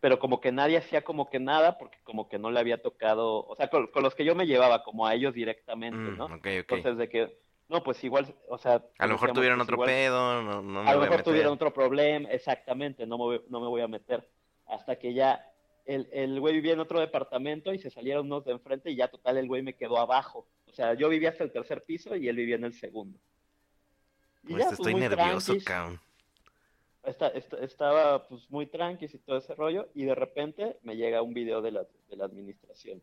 [0.01, 3.45] pero como que nadie hacía como que nada porque como que no le había tocado,
[3.47, 6.25] o sea, con, con los que yo me llevaba como a ellos directamente, Mm, ¿no?
[6.27, 6.47] ok, ok.
[6.47, 9.89] Entonces de que, no, pues igual, o sea, A lo mejor tuvieron pues otro igual-
[9.89, 11.25] pedo, no, no me a lo voy a mejor meter.
[11.25, 14.27] tuvieron otro problema, exactamente, no me voy, no me voy a meter.
[14.67, 15.45] Hasta que ya
[15.85, 19.09] el, el güey vivía en otro departamento y se salieron unos de enfrente y ya
[19.09, 20.47] total el güey me quedó abajo.
[20.71, 23.19] O sea, yo vivía hasta el tercer piso y él vivía en el segundo.
[24.45, 26.01] Y Pues ya, estoy muy nervioso, cabrón.
[27.03, 31.23] Esta- esta- estaba pues muy tranqui y todo ese rollo y de repente me llega
[31.23, 33.03] un video de la, de la administración.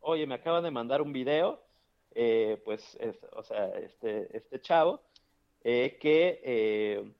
[0.00, 1.62] Oye, me acaban de mandar un video,
[2.14, 5.02] eh, pues, es- o sea, este, este chavo,
[5.64, 7.10] eh, que, eh,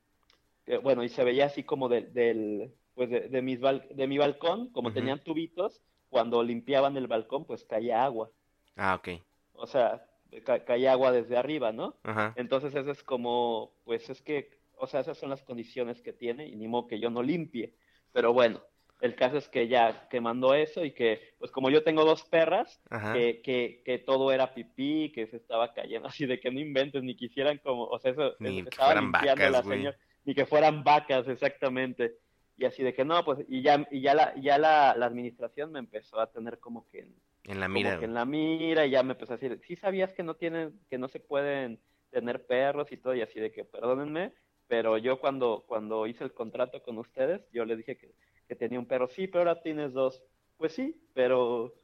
[0.65, 4.07] que, bueno, y se veía así como del, del pues de, de mis bal- de
[4.07, 8.31] mi balcón, como tenían tubitos, cuando limpiaban el balcón, pues caía agua.
[8.75, 9.21] Ah, ok.
[9.59, 10.07] O sea,
[10.45, 11.97] ca- caía agua desde arriba, ¿no?
[12.03, 12.33] Ajá.
[12.37, 16.47] Entonces eso es como, pues es que, o sea, esas son las condiciones que tiene
[16.49, 17.75] y ni modo que yo no limpie.
[18.13, 18.61] Pero bueno,
[19.01, 22.25] el caso es que ya que mandó eso y que, pues como yo tengo dos
[22.25, 22.81] perras,
[23.13, 27.03] que, que, que todo era pipí, que se estaba cayendo, así de que no inventes,
[27.03, 30.35] ni quisieran como, o sea, eso Ni que estaba fueran limpiando vacas, la señora, ni
[30.35, 32.17] que fueran vacas, exactamente.
[32.59, 35.73] Y así de que no, pues, y ya, y ya la, ya la, la administración
[35.73, 37.15] me empezó a tener como que en,
[37.47, 37.99] En la como mira.
[37.99, 40.81] que en la mira y ya me empezó a decir, sí sabías que no tienen,
[40.89, 41.81] que no se pueden
[42.11, 44.33] tener perros y todo, y así de que perdónenme,
[44.69, 48.15] pero yo cuando, cuando hice el contrato con ustedes, yo les dije que,
[48.49, 50.23] que tenía un perro, sí, pero ahora tienes dos.
[50.57, 51.75] Pues sí, pero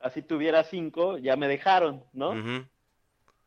[0.00, 2.32] así tuviera cinco, ya me dejaron, ¿no?
[2.32, 2.66] Ujú.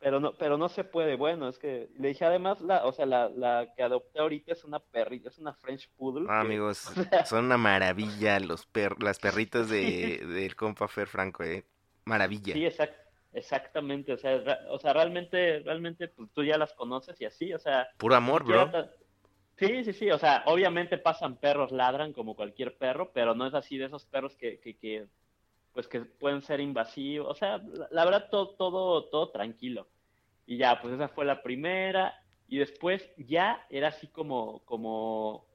[0.03, 3.05] Pero no, pero no se puede, bueno, es que le dije además, la, o sea,
[3.05, 6.25] la, la que adopté ahorita es una perrita, es una French Poodle.
[6.29, 10.89] Ah, que- amigos, o sea, son una maravilla los per las perritas de del compa
[10.89, 11.63] Fer Franco, eh.
[12.03, 12.53] Maravilla.
[12.53, 12.97] Sí, exact-
[13.31, 17.53] exactamente, o sea, ra- o sea, realmente, realmente, pues tú ya las conoces y así,
[17.53, 18.69] o sea, Puro amor, bro.
[19.55, 23.53] Sí, sí, sí, o sea, obviamente pasan perros, ladran como cualquier perro, pero no es
[23.53, 25.07] así de esos perros que, que, que
[25.71, 29.87] pues que pueden ser invasivos, o sea, la, la verdad todo, todo, todo tranquilo.
[30.45, 32.13] Y ya, pues esa fue la primera,
[32.47, 35.45] y después ya era así como, como,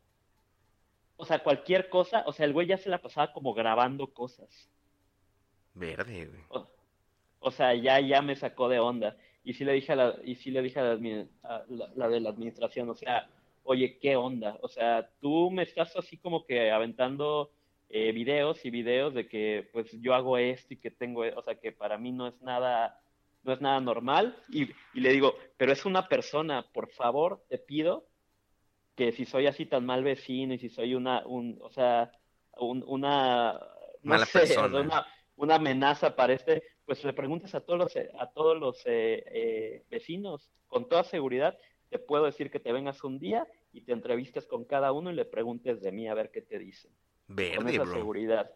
[1.16, 4.70] o sea, cualquier cosa, o sea, el güey ya se la pasaba como grabando cosas.
[5.74, 6.40] Verde, güey.
[6.48, 6.66] O,
[7.40, 9.16] o sea, ya, ya me sacó de onda.
[9.44, 11.90] Y sí le dije a la, y sí le dije a la, admi- a la-
[11.94, 13.29] la de la administración, o sea,
[13.64, 14.59] oye, ¿qué onda?
[14.62, 17.51] O sea, tú me estás así como que aventando
[17.90, 21.55] eh, videos y videos de que pues yo hago esto y que tengo, o sea,
[21.55, 23.01] que para mí no es nada,
[23.42, 24.37] no es nada normal.
[24.48, 28.09] Y, y le digo, pero es una persona, por favor, te pido
[28.96, 32.11] que si soy así tan mal vecino y si soy una, un, o sea,
[32.57, 33.62] un- una, no
[34.03, 34.81] Mala sé, persona.
[34.81, 39.22] una, una amenaza para este, pues le preguntas a todos los, a todos los eh,
[39.27, 41.57] eh, vecinos, con toda seguridad,
[41.90, 45.14] te puedo decir que te vengas un día y te entrevistes con cada uno y
[45.14, 46.90] le preguntes de mí a ver qué te dicen,
[47.29, 47.94] con Verde, esa bro.
[47.94, 48.51] seguridad.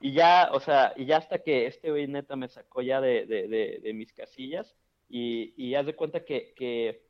[0.00, 3.24] Y ya, o sea, y ya hasta que este güey neta me sacó ya de,
[3.26, 4.76] de, de, de mis casillas
[5.08, 7.02] y, y haz de cuenta que, que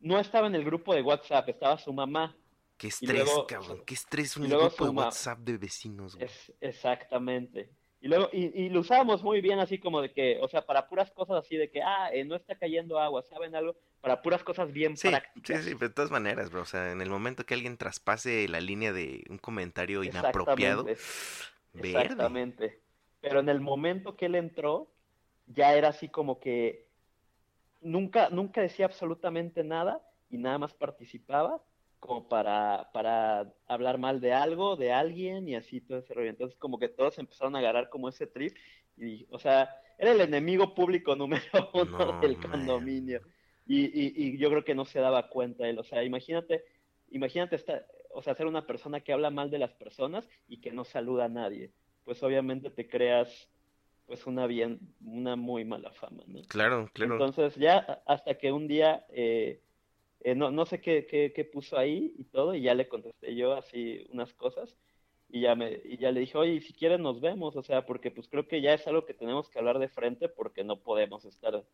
[0.00, 2.36] no estaba en el grupo de WhatsApp, estaba su mamá.
[2.76, 3.82] Qué estrés, luego- cabrón.
[3.86, 6.26] Qué estrés un grupo de WhatsApp de vecinos, güey.
[6.26, 7.70] Es, exactamente.
[8.00, 10.88] Y luego, y, y lo usábamos muy bien así como de que, o sea, para
[10.88, 13.76] puras cosas así de que, ah, eh, no está cayendo agua, ¿saben algo?
[14.00, 15.64] Para puras cosas bien Sí, sí, prácticas.
[15.64, 16.62] sí, pero de todas maneras, bro.
[16.62, 20.84] O sea, en el momento que alguien traspase la línea de un comentario inapropiado,
[21.76, 22.64] Exactamente.
[22.66, 22.82] verde.
[23.20, 24.94] Pero en el momento que él entró,
[25.46, 26.90] ya era así como que
[27.80, 31.62] nunca, nunca decía absolutamente nada y nada más participaba
[32.00, 36.30] como para, para hablar mal de algo, de alguien y así todo ese rollo.
[36.30, 38.56] Entonces como que todos empezaron a agarrar como ese trip
[38.96, 42.50] y, o sea, era el enemigo público número uno No, del man.
[42.50, 43.22] condominio.
[43.66, 45.78] Y, y, y yo creo que no se daba cuenta él.
[45.78, 46.64] O sea, imagínate,
[47.10, 50.72] imagínate esta, o sea, ser una persona que habla mal de las personas y que
[50.72, 51.70] no saluda a nadie.
[52.04, 53.48] Pues obviamente te creas
[54.06, 56.42] pues una bien, una muy mala fama, ¿no?
[56.42, 57.14] Claro, claro.
[57.14, 59.60] Entonces ya hasta que un día, eh,
[60.20, 63.34] eh, no, no sé qué, qué, qué puso ahí y todo, y ya le contesté
[63.34, 64.76] yo así unas cosas,
[65.30, 68.10] y ya, me, y ya le dije, oye, si quieres nos vemos, o sea, porque
[68.10, 71.24] pues creo que ya es algo que tenemos que hablar de frente porque no podemos
[71.24, 71.64] estar,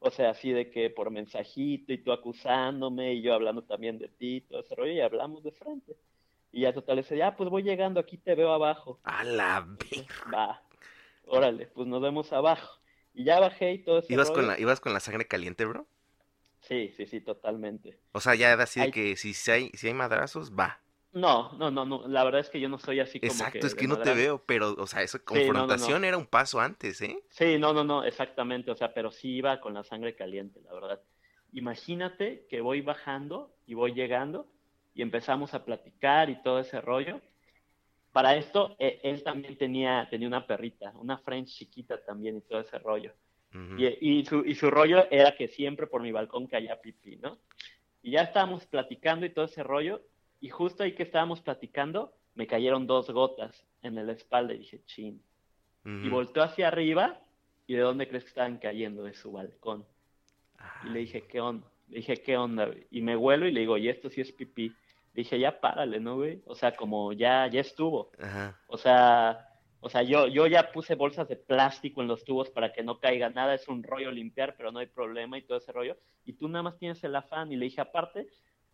[0.00, 4.08] o sea, así de que por mensajito y tú acusándome y yo hablando también de
[4.08, 5.96] ti, todo ese rollo, y hablamos de frente.
[6.52, 9.00] Y ya total, ese, ya, pues voy llegando, aquí te veo abajo.
[9.04, 10.62] A la ver- Va,
[11.26, 12.78] órale, pues nos vemos abajo.
[13.14, 15.86] Y ya bajé y todo ese ¿Ibas con la, ¿Ibas con la sangre caliente, bro?
[16.60, 17.98] Sí, sí, sí, totalmente.
[18.12, 20.80] O sea, ya así de que si, si hay, si hay madrazos, va.
[21.12, 23.66] No, no, no, no, la verdad es que yo no soy así como Exacto, que
[23.66, 25.44] es que no te veo, pero, o sea, esa no, no, no.
[25.44, 27.18] confrontación era un paso antes, ¿eh?
[27.30, 30.72] Sí, no, no, no, exactamente, o sea, pero sí iba con la sangre caliente, la
[30.74, 31.00] verdad.
[31.52, 34.46] Imagínate que voy bajando y voy llegando
[34.94, 37.20] y empezamos a platicar y todo ese rollo.
[38.12, 42.60] Para esto, e- él también tenía, tenía una perrita, una French chiquita también y todo
[42.60, 43.12] ese rollo.
[43.54, 43.78] Ujú.
[43.78, 47.38] Y, y su, y su rollo era que siempre por mi balcón caía pipí, ¿no?
[48.02, 50.02] Y ya estábamos platicando y todo ese rollo,
[50.40, 54.82] y justo ahí que estábamos platicando, me cayeron dos gotas en la espalda y dije,
[54.84, 55.22] chin.
[55.84, 57.18] Y volteó hacia arriba,
[57.66, 59.04] ¿y de dónde crees que estaban cayendo?
[59.04, 59.86] De su balcón.
[60.84, 61.66] Y le dije, ¿qué onda?
[61.88, 62.70] Le dije, ¿qué onda?
[62.90, 64.68] Y me vuelo y le digo, y esto sí es pipí.
[64.68, 66.42] Le dije, ya párale, ¿no, güey?
[66.44, 68.10] O sea, como ya, ya estuvo.
[68.18, 68.60] Ajá.
[68.66, 69.48] O sea,
[69.80, 72.98] o sea, yo, yo ya puse bolsas de plástico en los tubos para que no
[72.98, 75.96] caiga nada, es un rollo limpiar, pero no hay problema y todo ese rollo.
[76.24, 77.52] Y tú nada más tienes el afán.
[77.52, 78.28] Y le dije, aparte,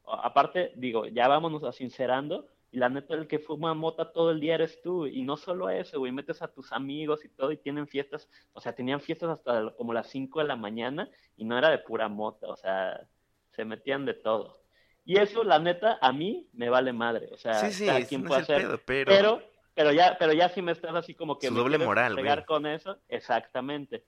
[0.07, 2.49] aparte, digo, ya vámonos a sincerando.
[2.71, 5.07] Y la neta, el que fuma mota todo el día eres tú.
[5.07, 8.29] Y no solo eso, güey, metes a tus amigos y todo y tienen fiestas.
[8.53, 11.79] O sea, tenían fiestas hasta como las 5 de la mañana y no era de
[11.79, 12.49] pura mota.
[12.49, 13.07] O sea,
[13.51, 14.61] se metían de todo.
[15.05, 17.29] Y eso, la neta, a mí me vale madre.
[17.33, 19.43] O sea, Sí, sí, cada quien no puede hacer pedo, pero, pero,
[19.75, 22.45] pero ya, pero ya si me estás así como que Su me doble moral, pegar
[22.45, 24.05] con eso, exactamente.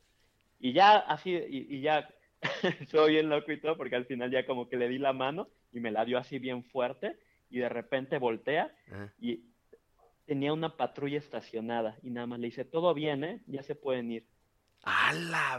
[0.59, 2.09] Y ya así, y, y ya
[2.91, 5.49] soy bien loco y todo, porque al final ya como que le di la mano
[5.73, 7.19] y me la dio así bien fuerte,
[7.51, 9.13] y de repente voltea Ajá.
[9.19, 9.45] y
[10.25, 13.41] tenía una patrulla estacionada, y nada más le dice, todo bien, ¿eh?
[13.47, 14.27] Ya se pueden ir.
[14.83, 15.59] ¡A la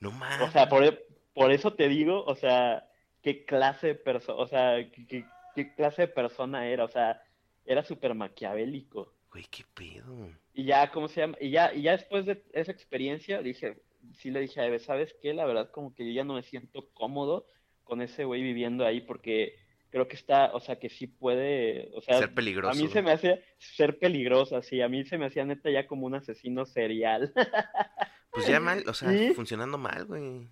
[0.00, 0.48] No mames.
[0.48, 0.98] O sea, por, e,
[1.34, 2.86] por eso te digo, o sea,
[3.22, 5.24] qué clase de persona, o sea, qué, qué-
[5.54, 7.22] qué clase de persona era, o sea,
[7.64, 9.14] era súper maquiavélico.
[9.30, 10.30] Güey, qué pedo.
[10.52, 11.36] Y ya, ¿cómo se llama?
[11.40, 13.78] Y ya, y ya después de esa experiencia, dije,
[14.14, 15.34] sí le dije a Eve, ¿sabes qué?
[15.34, 17.46] La verdad, como que yo ya no me siento cómodo
[17.84, 19.56] con ese güey viviendo ahí, porque
[19.90, 22.70] creo que está, o sea, que sí puede, o sea, Ser peligroso.
[22.72, 25.86] a mí se me hace ser peligroso, así, a mí se me hacía neta ya
[25.86, 27.32] como un asesino serial.
[28.30, 29.34] Pues ya mal, o sea, Sí.
[29.34, 30.48] funcionando mal, güey.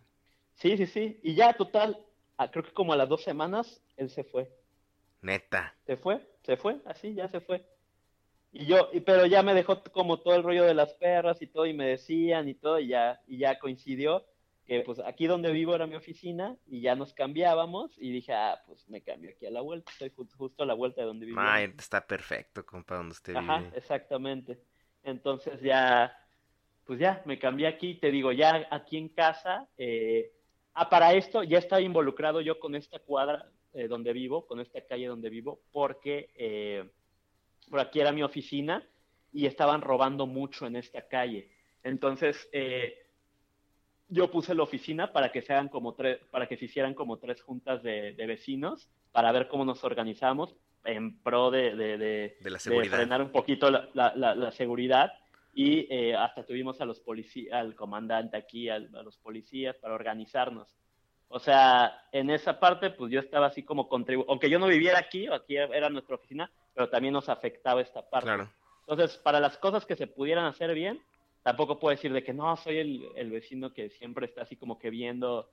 [0.55, 1.19] sí, sí, sí.
[1.23, 1.97] Y ya, total,
[2.53, 4.51] creo que como a las dos semanas, él se fue.
[5.23, 5.75] Neta.
[5.87, 7.65] Se fue, se fue, así, ya se fue.
[8.53, 11.47] Y yo, y, pero ya me dejó como todo el rollo de las perras y
[11.47, 14.25] todo, y me decían y todo, y ya, y ya coincidió
[14.67, 18.61] que pues aquí donde vivo era mi oficina, y ya nos cambiábamos, y dije, ah,
[18.67, 21.27] pues me cambio aquí a la vuelta, estoy ju- justo a la vuelta de donde
[21.27, 21.41] vivo.
[21.79, 23.77] Está perfecto, compa, donde usted Ajá, vive.
[23.77, 24.59] exactamente.
[25.03, 26.17] Entonces ya,
[26.87, 30.33] pues ya, me cambié aquí, te digo, ya aquí en casa, eh,
[30.75, 34.85] ah, para esto ya estaba involucrado yo con esta cuadra eh, donde vivo, con esta
[34.87, 36.91] calle donde vivo, porque eh,
[37.69, 38.83] por aquí era mi oficina
[39.33, 41.51] y estaban robando mucho en esta calle.
[41.83, 42.95] Entonces, eh,
[44.09, 47.19] yo puse la oficina para que se hagan como tres, para que se hicieran como
[47.19, 52.37] tres juntas de, de vecinos, para ver cómo nos organizamos en pro de, de- de-
[52.41, 52.97] De la seguridad.
[52.97, 55.13] frenar un poquito la, la- la- la seguridad
[55.55, 57.03] y eh, hasta tuvimos a los
[57.53, 60.75] al comandante aquí, al- a los policías para organizarnos.
[61.29, 64.99] O sea, en esa parte, pues yo estaba así como contribuyendo, aunque yo no viviera
[64.99, 68.27] aquí, aquí era nuestra oficina, pero también nos afectaba esta parte.
[68.27, 68.51] Claro.
[68.87, 71.01] Entonces, para las cosas que se pudieran hacer bien,
[71.43, 74.79] tampoco puedo decir de que no, soy el, el vecino que siempre está así como
[74.79, 75.51] que viendo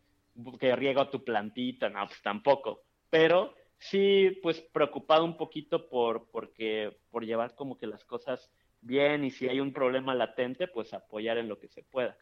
[0.59, 2.83] que riego tu plantita, no, pues tampoco.
[3.09, 8.51] Pero sí, pues preocupado un poquito por, porque, por llevar como que las cosas
[8.81, 12.17] bien y si hay un problema latente, pues apoyar en lo que se pueda.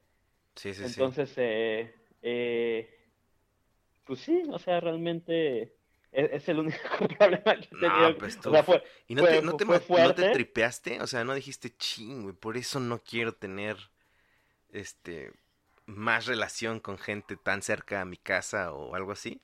[0.55, 0.85] Sí, sí, sí.
[0.87, 2.89] Entonces, eh, eh,
[4.05, 5.75] pues sí, o sea, realmente
[6.15, 6.77] es, es el único
[7.19, 8.17] problema que he No, tenido.
[8.17, 11.01] pues o tú- sea, fue, ¿Y no fue- te, no, te, no te tripeaste?
[11.01, 13.77] O sea, ¿no dijiste, ching, güey, por eso no quiero tener,
[14.71, 15.31] este,
[15.85, 19.41] más relación con gente tan cerca a mi casa o algo así?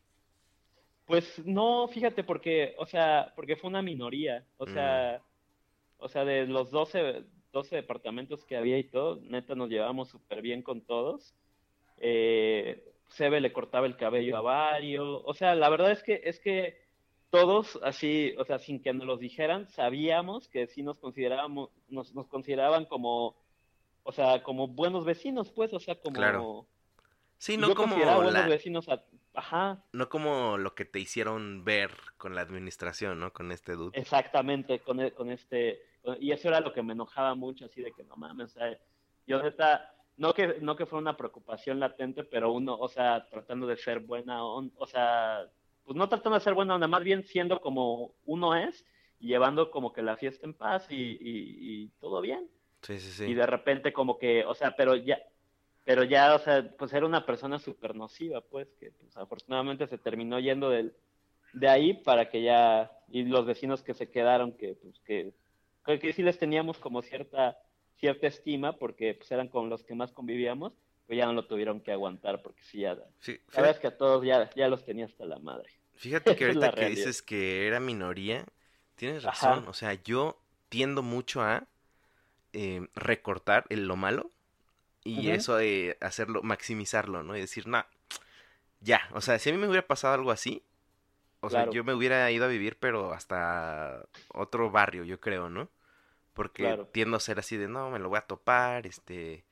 [1.05, 4.45] Pues no, fíjate, porque, o sea, porque fue una minoría.
[4.57, 5.21] O sea,
[5.97, 10.41] o sea, de los 12, 12 departamentos que había y todo, neta nos llevamos súper
[10.41, 11.35] bien con todos.
[11.97, 15.21] Eh, Sebe le cortaba el cabello a varios.
[15.25, 16.81] O sea, la verdad es que, es que
[17.29, 22.13] todos así, o sea, sin que nos los dijeran, sabíamos que sí nos considerábamos, nos,
[22.13, 23.35] nos consideraban como,
[24.03, 26.15] o sea, como buenos vecinos, pues, o sea, como...
[26.15, 26.67] Claro.
[27.37, 29.03] Sí, no yo como buenos la, vecinos a-
[29.33, 33.31] Ajá, no como lo que te hicieron ver con la administración, ¿no?
[33.31, 33.97] Con este dude.
[33.97, 35.81] Exactamente, con, e- con este,
[36.19, 38.77] y eso era lo que me enojaba mucho, así de que no mames, o sea,
[39.25, 43.65] yo neta, no que, no que fuera una preocupación latente, pero uno, o sea, tratando
[43.65, 45.49] de ser buena, on- o sea,
[45.83, 48.85] pues no tratando de ser buena onda, más bien siendo como uno es,
[49.19, 52.47] y llevando como que la fiesta en paz y, y- y todo bien.
[52.83, 53.33] Sí, sí, Y sí.
[53.33, 55.17] de repente como que, o sea, pero ya,
[55.85, 59.97] pero ya, o sea, pues era una persona súper nociva, pues, que pues, afortunadamente se
[59.97, 60.93] terminó yendo del,
[61.53, 65.33] de ahí para que ya, y los vecinos que se quedaron, que pues que,
[65.99, 67.57] que sí les teníamos como cierta,
[68.01, 70.73] cierta estima, porque pues eran con los que más convivíamos,
[71.07, 73.87] pues ya no lo tuvieron que aguantar, porque sí, ya, Sí, la verdad es que
[73.87, 75.69] a todos ya, ya los tenía hasta la madre.
[75.95, 78.45] Fíjate que ahorita que dices que era minoría,
[78.95, 79.55] tienes Ajá.
[79.55, 79.67] razón.
[79.67, 81.67] O sea, yo tiendo mucho a
[82.53, 84.31] eh, recortar el, lo malo
[85.03, 87.35] y eso de hacerlo, maximizarlo, ¿no?
[87.37, 87.85] Y decir, no,
[88.79, 89.01] ya.
[89.13, 90.63] O sea, si a mí me hubiera pasado algo así,
[91.39, 95.69] o sea, yo me hubiera ido a vivir, pero hasta otro barrio, yo creo, ¿no?
[96.33, 96.87] Porque Claro.
[96.91, 99.45] tiendo a ser así de, no, me lo voy a topar, este...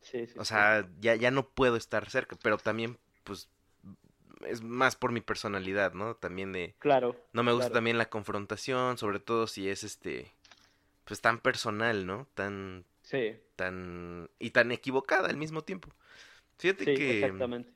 [0.00, 0.48] Sí, sí, O sí.
[0.48, 3.48] sea, ya, ya no puedo estar cerca, pero también, pues,
[4.46, 6.14] es más por mi personalidad, ¿no?
[6.16, 6.74] También de...
[6.78, 7.16] claro.
[7.32, 7.74] No me gusta claro.
[7.74, 10.32] también la confrontación, sobre todo si es este,
[11.04, 12.26] pues tan personal, ¿no?
[12.34, 15.90] Tan, Sí, tan, y tan equivocada al mismo tiempo.
[16.58, 17.72] Fíjate que, exactamente.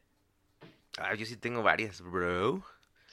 [0.98, 2.62] ah, yo sí tengo varias, bro.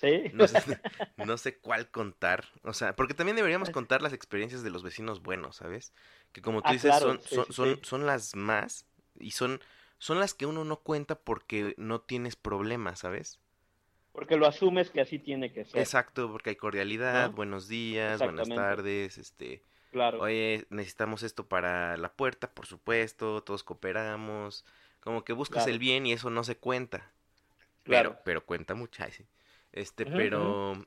[0.02, 0.80] Sí, No sé,
[1.18, 5.22] no sé cuál contar, o sea, porque también deberíamos contar las experiencias de los vecinos
[5.24, 5.94] buenos, ¿sabes?
[6.34, 8.86] Que como tú Ah, dices, claro, son, sí, son, sí, son, son las más,
[9.20, 9.62] y son,
[10.00, 13.40] son las que uno no cuenta porque no tienes problemas, ¿sabes?
[14.12, 15.82] porque lo asumes que así tiene que ser.
[15.82, 17.36] Exacto, porque hay cordialidad, ¿No?
[17.36, 20.20] buenos días, buenas tardes, este, Claro.
[20.20, 24.66] oye, necesitamos esto para la puerta, por supuesto, todos cooperamos,
[25.02, 25.72] como que buscas Claro.
[25.72, 27.12] el bien y eso no se cuenta,
[27.84, 28.12] Claro.
[28.12, 29.28] pero, pero cuenta mucho, ay, sí.
[29.72, 30.86] Este, pero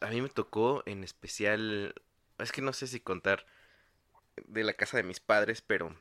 [0.00, 1.94] a mí me tocó en especial,
[2.38, 3.46] es que no sé si contar
[4.46, 5.94] de la casa de mis padres, pero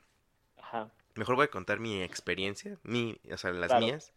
[0.57, 3.85] Ajá, mejor voy a contar mi experiencia, mi, o sea, las Claro.
[3.85, 4.13] mías.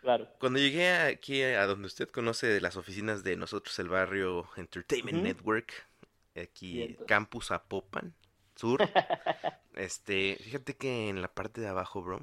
[0.00, 0.28] claro.
[0.38, 5.22] Cuando llegué aquí a donde usted conoce las oficinas de nosotros, el barrio Entertainment.
[5.22, 5.72] Network,
[6.36, 6.96] aquí.
[7.06, 8.14] Campus Apopan
[8.56, 8.80] Sur,
[9.74, 12.20] este, fíjate que en la parte de abajo, bro,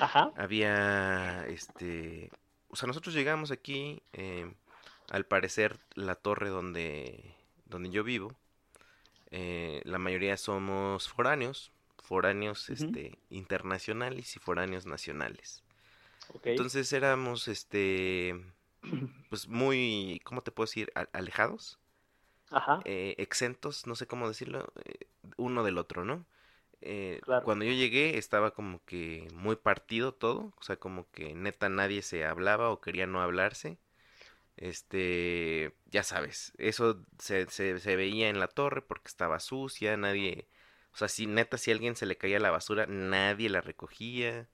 [0.00, 2.30] Ajá, había, este,
[2.72, 4.52] o sea, nosotros llegamos aquí, eh,
[5.10, 8.34] al parecer la torre donde, donde yo vivo,
[9.30, 15.62] eh, la mayoría somos foráneos, foráneos, este, internacionales y foráneos nacionales.
[16.44, 18.40] Entonces éramos, este,
[19.30, 20.92] pues muy, ¿cómo te puedo decir?
[20.94, 21.78] A- Alejados,
[22.50, 25.06] Ajá, eh, exentos, no sé cómo decirlo, eh,
[25.36, 26.26] uno del otro, ¿no?
[26.82, 27.44] Eh, Claro.
[27.44, 32.02] Cuando yo llegué estaba como que muy partido todo, o sea, como que neta nadie
[32.02, 33.78] se hablaba o quería no hablarse.
[34.56, 40.48] Este, ya sabes, eso se, se, se veía en la torre porque estaba sucia, nadie,
[40.94, 44.48] o sea, si neta si a alguien se le caía la basura, nadie la recogía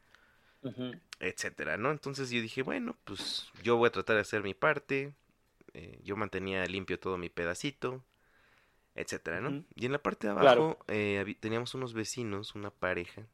[1.20, 1.90] etcétera, ¿no?
[1.90, 5.14] Entonces yo dije, bueno, pues yo voy a tratar de hacer mi parte.
[5.74, 8.04] eh, yo mantenía limpio todo mi pedacito,
[9.00, 9.64] etcétera, ¿no?
[9.76, 10.62] Y en la parte de Claro.
[10.62, 13.26] abajo eh, teníamos unos vecinos, una pareja,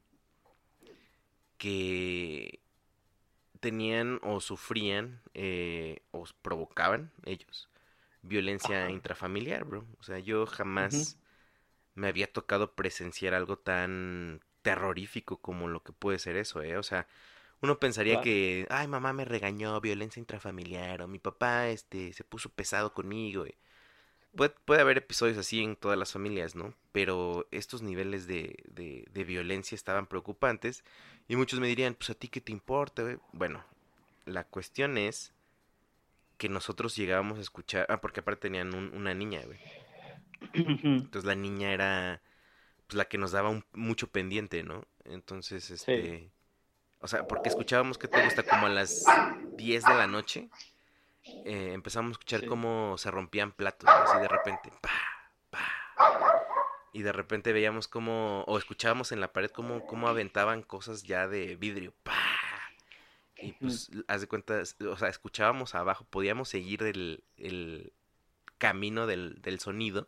[1.57, 2.59] que
[3.59, 7.69] tenían o sufrían eh, o provocaban ellos
[8.23, 8.91] violencia Ajá.
[8.91, 9.85] intrafamiliar, bro.
[9.99, 11.17] O sea, yo jamás
[11.95, 16.77] me había tocado presenciar algo tan terrorífico como lo que puede ser eso, ¿eh?
[16.77, 17.07] O sea,
[17.61, 22.49] uno pensaría que, ay, mamá me regañó, violencia intrafamiliar, o mi papá, este, se puso
[22.51, 23.47] pesado conmigo.
[23.47, 23.55] y-
[24.35, 26.73] Puede, puede haber episodios así en todas las familias, ¿no?
[26.91, 30.83] Pero estos niveles de, de, de violencia estaban preocupantes
[31.27, 33.17] y muchos me dirían, pues a ti qué te importa, güey?".
[33.31, 33.63] Bueno,
[34.25, 35.31] la cuestión es
[36.37, 39.59] que nosotros llegábamos a escuchar, ah, porque aparte tenían un- una niña, güey.
[40.53, 42.21] Entonces la niña era
[42.87, 44.85] pues la que nos daba un- mucho pendiente, ¿no?
[45.05, 46.29] Entonces, este,
[46.99, 49.05] o sea, porque escuchábamos que te gusta como a las
[49.57, 50.49] 10 de la noche,
[51.25, 52.47] eh, empezamos a escuchar Sí.
[52.47, 54.91] cómo se rompían platos, así de repente, pa,
[55.49, 55.65] pa.
[56.93, 61.27] Y de repente veíamos cómo, o escuchábamos en la pared cómo, cómo aventaban cosas ya
[61.27, 62.13] de vidrio, pa.
[63.37, 67.91] Y pues, haz de cuenta, o sea, escuchábamos abajo, podíamos seguir el, el
[68.57, 70.07] camino del, del sonido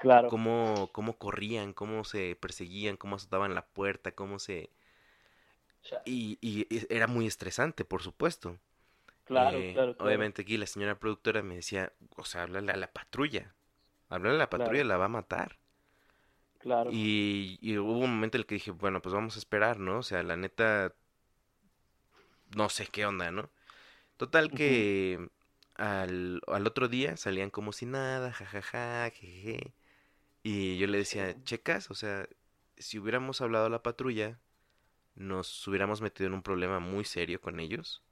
[0.00, 0.28] Claro.
[0.28, 4.68] cómo, cómo corrían, cómo se perseguían, cómo azotaban la puerta, cómo se...
[6.04, 8.58] Y, y era muy estresante, por supuesto.
[9.24, 10.08] Claro, Eh, claro, claro.
[10.08, 13.54] Obviamente aquí la señora productora me decía, o sea, háblale a la patrulla.
[14.08, 14.88] Háblale a la patrulla, Claro.
[14.88, 15.58] la va a matar.
[16.58, 16.90] Claro.
[16.92, 19.98] Y, y hubo un momento en el que dije, bueno, pues vamos a esperar, ¿no?
[19.98, 20.94] O sea, la neta,
[22.56, 23.50] no sé qué onda, ¿no?
[24.18, 25.30] Total que
[25.76, 29.74] al, al otro día salían como si nada, jajaja, jeje.
[30.42, 31.40] Y yo le decía, Sí.
[31.44, 32.28] checas, o sea,
[32.78, 34.40] si hubiéramos hablado a la patrulla,
[35.16, 38.02] nos hubiéramos metido en un problema muy serio con ellos.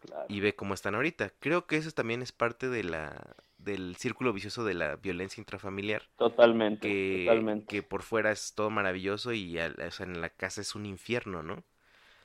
[0.00, 0.28] Claro.
[0.28, 1.32] Y ve cómo están ahorita.
[1.40, 6.02] Creo que eso también es parte de la, del círculo vicioso de la violencia intrafamiliar.
[6.18, 10.60] Totalmente, Que, totalmente, que por fuera es todo maravilloso y o sea, en la casa
[10.62, 11.64] es un infierno, ¿no?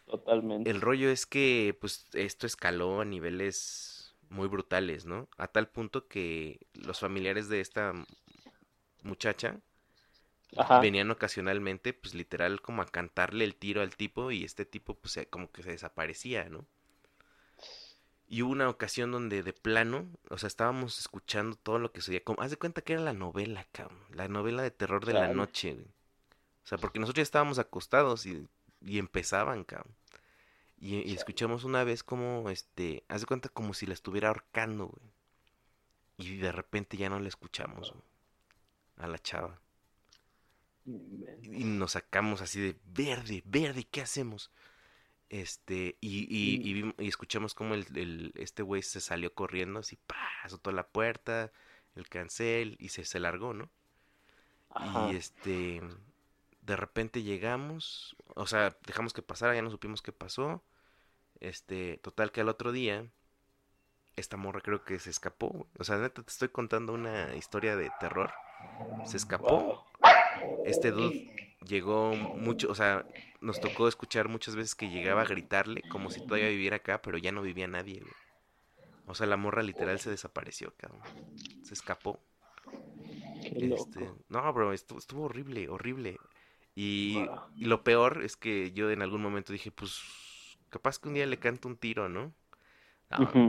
[0.06, 0.72] totalmente.
[0.72, 5.30] El rollo es que pues esto escaló a niveles muy brutales, ¿no?
[5.38, 7.94] A tal punto que los familiares de esta
[9.04, 9.62] muchacha
[10.56, 10.82] Ajá.
[10.82, 15.20] venían ocasionalmente, pues literal como a cantarle el tiro al tipo y este tipo pues
[15.30, 16.66] como que se desaparecía, ¿no?
[18.34, 22.10] Y hubo una ocasión donde de plano, o sea, estábamos escuchando todo lo que se
[22.10, 25.14] oía, como, haz de cuenta que era la novela, cabrón, la novela de terror de
[25.14, 25.86] la noche, güey.
[25.86, 28.48] O sea, porque nosotros ya estábamos acostados y,
[28.82, 29.94] y empezaban, cabrón.
[30.80, 34.88] Y, y escuchamos una vez como, este, haz de cuenta como si la estuviera ahorcando,
[34.88, 35.12] güey.
[36.18, 38.04] Y de repente ya no la escuchamos, güey,
[38.98, 39.62] a la chava.
[40.88, 44.50] Y nos sacamos así de verde, verde, ¿qué hacemos?
[45.34, 49.96] Este, y, y, y, y escuchamos como el, el- este güey se salió corriendo, así,
[49.96, 51.52] pa, azotó la puerta,
[51.96, 53.68] el cancel, y se, se largó, ¿no?
[54.70, 55.10] Ajá.
[55.12, 55.82] Y este,
[56.62, 60.64] de repente llegamos, o sea, dejamos que pasara, ya no supimos qué pasó.
[61.40, 63.08] Este, total que al otro día,
[64.16, 65.68] esta morra creo que se escapó.
[65.80, 68.32] O sea, neta, te estoy contando una historia de terror.
[69.06, 69.84] Se escapó.
[70.66, 71.33] Este dude
[71.68, 73.06] llegó mucho, o sea,
[73.42, 77.18] nos tocó escuchar muchas veces que llegaba a gritarle como si todavía viviera acá, pero
[77.18, 78.14] ya no vivía nadie, güey.
[79.06, 81.02] O sea, la morra literal se desapareció, cabrón.
[81.64, 82.20] Se escapó.
[83.42, 83.84] Qué loco.
[83.84, 86.18] Este, no, bro, estuvo, estuvo horrible, horrible.
[86.76, 87.40] Y, Wow.
[87.56, 90.02] y lo peor es que yo en algún momento dije, pues,
[90.70, 92.34] capaz que un día le canto un tiro, ¿no?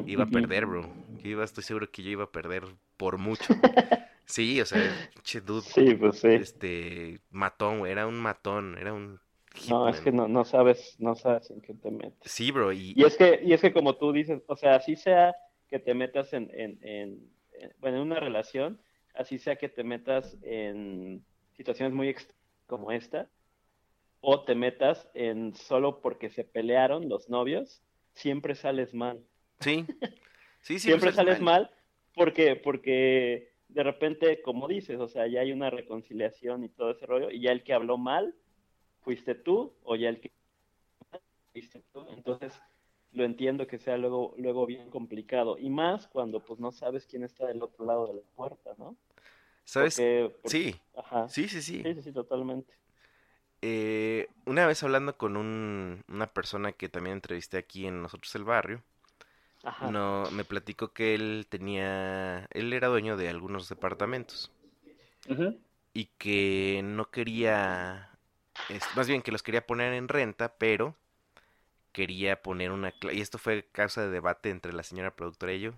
[0.06, 0.92] Iba a perder, bro.
[1.22, 2.64] Yo iba, estoy seguro que yo iba a perder
[2.98, 3.46] por mucho.
[4.26, 6.28] Sí, o sea, che dude, Sí, pues sí.
[6.34, 9.20] este, matón, güey, era un matón, era un
[9.68, 12.20] No, es que no, no sabes, no sabes en qué te metes.
[12.24, 14.96] Sí, bro, y, Y es que, y es que como tú dices, o sea, así
[14.96, 15.34] sea
[15.68, 18.80] que te metas en, en, en- en- bueno, en una relación,
[19.14, 22.14] así sea que te metas en situaciones muy
[22.66, 23.30] como esta,
[24.20, 27.82] o te metas en solo porque se pelearon los novios,
[28.14, 29.24] siempre sales mal.
[29.60, 29.86] sí,
[30.60, 31.70] sí, siempre sales sales mal
[32.14, 37.06] porque, porque de repente, como dices, o sea, ya hay una reconciliación y todo ese
[37.06, 38.34] rollo, y ya el que habló mal
[39.00, 40.30] fuiste tú, o ya el que
[41.52, 42.52] fuiste tú, entonces
[43.12, 47.24] lo entiendo que sea luego, luego bien complicado, y más cuando pues no sabes quién
[47.24, 48.96] está del otro lado de la puerta, ¿no?
[49.64, 49.96] ¿Sabes?
[49.96, 51.28] Porque- porque- Sí, Ajá.
[51.28, 51.82] sí, sí, sí.
[51.82, 52.74] Sí, sí, sí, totalmente.
[53.62, 58.44] Eh, una vez hablando con un, una persona que también entrevisté aquí en Nosotros el
[58.44, 58.82] Barrio,
[59.64, 59.90] Ajá.
[59.90, 64.52] no, me platicó que él tenía, él era dueño de algunos departamentos
[65.92, 68.18] y que no quería,
[68.68, 70.96] es- más bien que los quería poner en renta, pero
[71.92, 75.74] quería poner una, y esto fue causa de debate entre la señora productora y yo,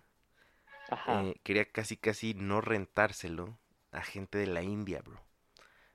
[0.90, 1.26] Ajá.
[1.26, 3.58] eh, quería casi casi no rentárselo
[3.92, 5.20] a gente de la India, bro.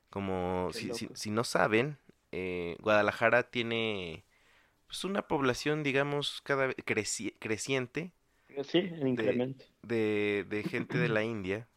[0.10, 2.00] Como si, si no saben,
[2.32, 4.26] eh, Guadalajara tiene
[4.92, 8.12] pues una población, digamos, cada vez creci- creciente
[8.64, 9.66] Sí, el incremento.
[9.84, 11.68] de, de gente de la India.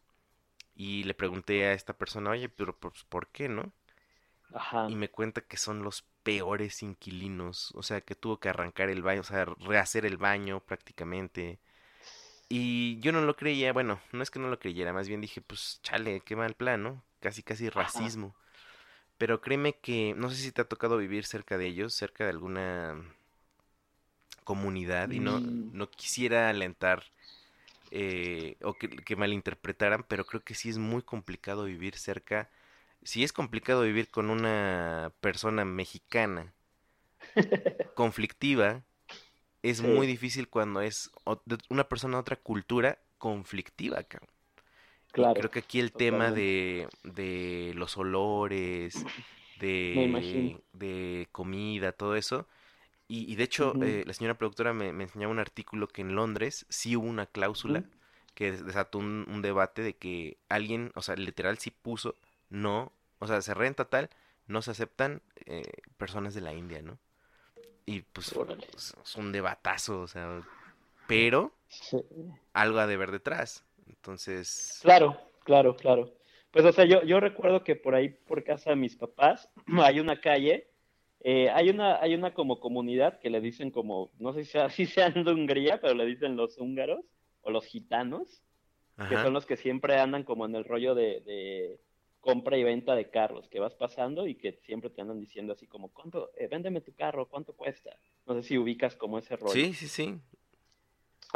[0.77, 3.73] Y le pregunté a esta persona, oye, pero pues, ¿por qué no?
[4.55, 4.85] Ajá.
[4.87, 9.03] Y me cuenta que son los peores inquilinos, o sea, que tuvo que arrancar el
[9.03, 11.59] baño, o sea, rehacer el baño prácticamente.
[12.49, 15.41] Y yo no lo creía, bueno, no es que no lo creyera, más bien dije,
[15.43, 17.05] pues chale, qué mal plan, ¿no?
[17.21, 18.37] Casi, casi racismo.
[19.19, 22.31] Pero créeme que, no sé si te ha tocado vivir cerca de ellos, cerca de
[22.31, 23.03] alguna
[24.45, 25.73] comunidad, y no, Mm.
[25.73, 27.03] no quisiera alentar
[27.93, 32.51] eh, o que, que malinterpretaran, pero creo que sí es muy complicado vivir cerca.
[33.05, 36.55] Sí es complicado vivir con una persona mexicana
[37.95, 38.83] conflictiva,
[39.63, 39.89] es Sí.
[39.89, 41.11] muy difícil cuando es
[41.71, 44.34] una persona de otra cultura conflictiva, cabrón.
[45.15, 45.41] Claro.
[45.41, 49.09] creo que aquí el tema de, de los olores,
[49.57, 52.47] de, de comida, todo eso.
[53.09, 56.15] Y, y de hecho, eh, la señora productora me, me enseñaba un artículo que en
[56.17, 57.85] Londres sí hubo una cláusula
[58.35, 62.17] que des- desató un, un debate de que alguien, o sea, literal sí puso,
[62.51, 64.11] no, o sea, se renta tal,
[64.49, 65.65] no se aceptan eh,
[65.99, 66.99] personas de la India, ¿no?
[67.87, 68.67] Y pues Órale.
[68.77, 70.43] es es un debatazo, o sea,
[71.07, 71.99] pero Sí.
[72.53, 73.65] algo ha de ver detrás.
[73.87, 76.15] Entonces, Claro, claro, claro.
[76.51, 79.51] Pues, o sea, yo, yo recuerdo que por ahí, por casa de mis papás,
[79.83, 80.69] hay una calle,
[81.21, 84.87] eh, hay una, hay una como comunidad que le dicen como, no sé si si
[84.87, 87.05] sean de Hungría, pero le dicen los húngaros
[87.43, 88.43] o los gitanos,
[89.09, 91.81] que son los que siempre andan como en el rollo de, de
[92.21, 95.67] compra y venta de carros, que vas pasando y que siempre te andan diciendo así
[95.67, 96.31] como, ¿cuánto?
[96.39, 97.91] eh, véndeme tu carro, ¿cuánto cuesta?
[98.27, 99.53] No sé si ubicas como ese rollo.
[99.53, 100.21] sí, sí, sí,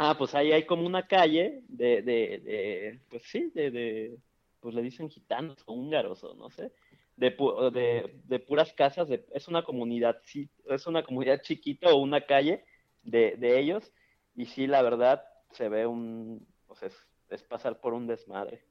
[0.01, 4.17] Ah, pues ahí hay como una calle de, de, de pues sí, de, de,
[4.61, 6.71] pues le dicen gitanos o húngaros o no sé,
[7.17, 11.89] de, pu- de, de puras casas, de, es una comunidad, sí, es una comunidad chiquita
[11.93, 12.63] o una calle
[13.03, 13.91] de, de ellos,
[14.35, 15.21] y sí, la verdad,
[15.51, 16.95] se ve un, pues es,
[17.29, 18.63] es pasar por un desmadre,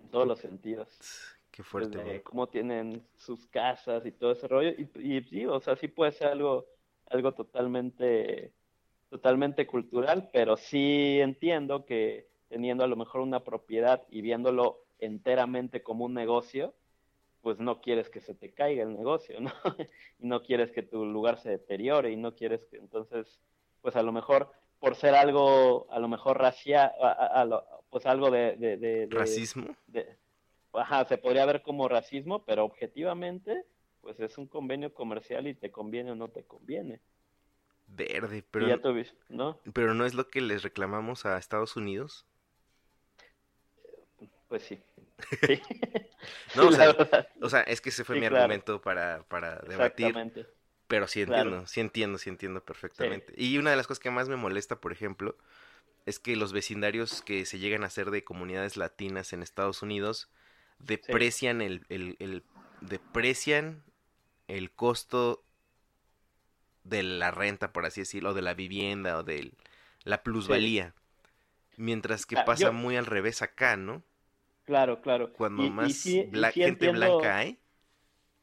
[0.00, 0.88] en todos los sentidos.
[1.52, 4.70] Qué fuerte, desde cómo tienen sus casas y todo ese rollo.
[4.70, 6.66] Y, y sí, o sea, sí puede ser algo,
[7.06, 8.52] algo totalmente,
[9.14, 15.84] totalmente cultural, pero sí entiendo que teniendo a lo mejor una propiedad y viéndolo enteramente
[15.84, 16.74] como un negocio,
[17.40, 19.52] pues no quieres que se te caiga el negocio, ¿no?
[20.18, 23.40] y no quieres que tu lugar se deteriore y no quieres que entonces,
[23.82, 24.50] pues a lo mejor
[24.80, 26.90] por ser algo, a lo mejor racial,
[27.90, 29.76] pues algo de, de- de- de- ¿Racismo?
[29.86, 30.16] de-
[30.72, 33.64] ajá, se podría ver como racismo, pero objetivamente,
[34.00, 37.00] pues es un convenio comercial y te conviene o no te conviene.
[37.96, 39.60] Verde, pero, ya tuviste, ¿no?
[39.74, 42.26] pero no es lo que les reclamamos a Estados Unidos.
[44.48, 44.78] Pues sí.
[45.46, 45.60] Sí.
[46.54, 46.96] No, o sea,
[47.40, 48.26] O sea, es que ese fue Sí, mi claro.
[48.26, 50.22] argumento para, para debatir,
[50.88, 51.52] pero sí Claro.
[51.52, 53.34] entiendo, sí entiendo, sí entiendo perfectamente.
[53.36, 55.38] Y una de las cosas que más me molesta, por ejemplo,
[56.06, 60.30] es que los vecindarios que se llegan a hacer de comunidades latinas en Estados Unidos
[60.78, 62.44] deprecian el, el, el-
[62.80, 63.84] deprecian
[64.48, 65.43] el costo
[66.84, 69.52] de la renta, por así decirlo, o de la vivienda, o de
[70.04, 70.94] la plusvalía.
[71.76, 74.02] Mientras que pasa yo- muy al revés acá, ¿no?
[74.64, 75.32] Claro, claro.
[75.32, 77.58] Cuando Y- y más sí- y bla- sí gente entiendo- blanca hay,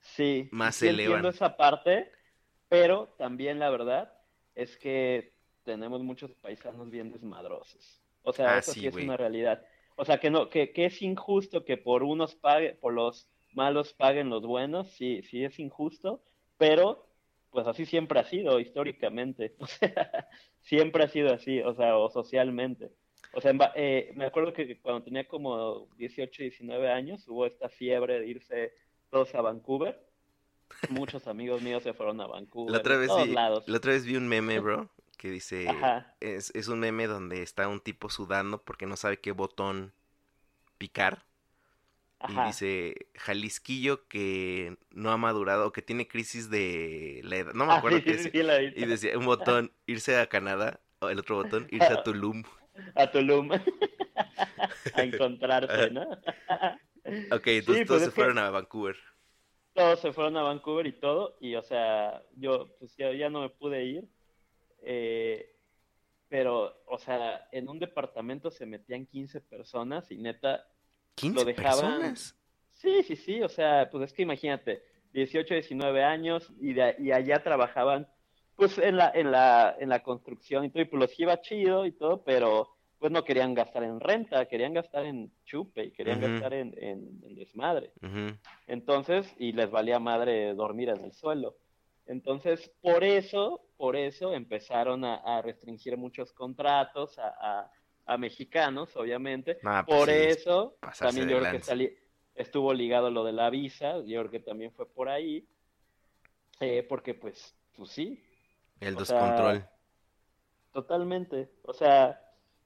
[0.01, 1.33] Sí, más se entiendo elevan.
[1.33, 2.11] esa parte,
[2.67, 4.11] pero también la verdad
[4.55, 5.33] es que
[5.63, 8.01] tenemos muchos paisanos bien desmadrosos.
[8.23, 9.63] O sea, Ah, eso sí, es una realidad.
[9.95, 13.93] O sea, que no, que, que es injusto que por unos pague, por los malos
[13.93, 16.23] paguen los buenos, sí, sí es injusto,
[16.57, 17.07] pero
[17.51, 19.55] pues así siempre ha sido históricamente.
[19.59, 20.27] O sea,
[20.61, 22.91] siempre ha sido así, o sea, o socialmente.
[23.33, 28.19] O sea, eh, me acuerdo que cuando tenía como 18, 19 años, hubo esta fiebre
[28.19, 28.73] de irse
[29.09, 30.05] todos a Vancouver.
[30.89, 33.67] Muchos amigos míos se fueron a Vancouver, La otra vez todos vi, lados.
[33.67, 35.67] la otra vez vi un meme, bro, que dice,
[36.21, 39.93] es, es un meme donde está un tipo sudando porque no sabe qué botón
[40.77, 41.25] picar.
[42.27, 47.53] Y dice, Jalisquillo que no ha madurado que tiene crisis de la edad.
[47.53, 48.77] No me Ah, acuerdo sí, qué sí, es.
[48.77, 52.43] Y decía, un botón, irse a Canadá, o el otro botón, irse a Tulum.
[52.95, 53.49] A Tulum.
[54.93, 56.05] a encontrarse, ¿no?
[57.31, 58.95] Ok, entonces pues todos se que- fueron a Vancouver.
[59.73, 63.41] todos se fueron a Vancouver y todo, y o sea, yo pues ya, ya no
[63.41, 64.03] me pude ir,
[64.83, 65.55] eh,
[66.29, 70.67] pero, o sea, en un departamento se metían 15 personas y neta,
[71.15, 72.35] 15 dejaban- personas.
[72.71, 74.83] sí, sí, sí, o sea, pues es que imagínate,
[75.13, 78.07] 18, 19 años y, de, y allá trabajaban
[78.55, 81.85] pues en la, en la, en la construcción y todo, y pues los iba chido
[81.85, 86.19] y todo, pero pues no querían gastar en renta, querían gastar en chupe y querían
[86.21, 87.91] gastar en, en, en desmadre.
[88.67, 91.55] Entonces, y les valía madre dormir en el suelo.
[92.05, 97.71] Entonces, por eso, por eso empezaron a, a restringir muchos contratos a, a-
[98.11, 99.57] a mexicanos, obviamente.
[99.63, 101.97] Ah, pues por sí, eso, también yo creo que salí-
[102.35, 105.47] estuvo ligado lo de la visa, yo creo que también fue por ahí,
[106.59, 108.21] eh, porque pues, pues sí,
[108.79, 109.63] El o sea, descontrol.
[110.73, 111.51] Totalmente.
[111.63, 112.19] O sea,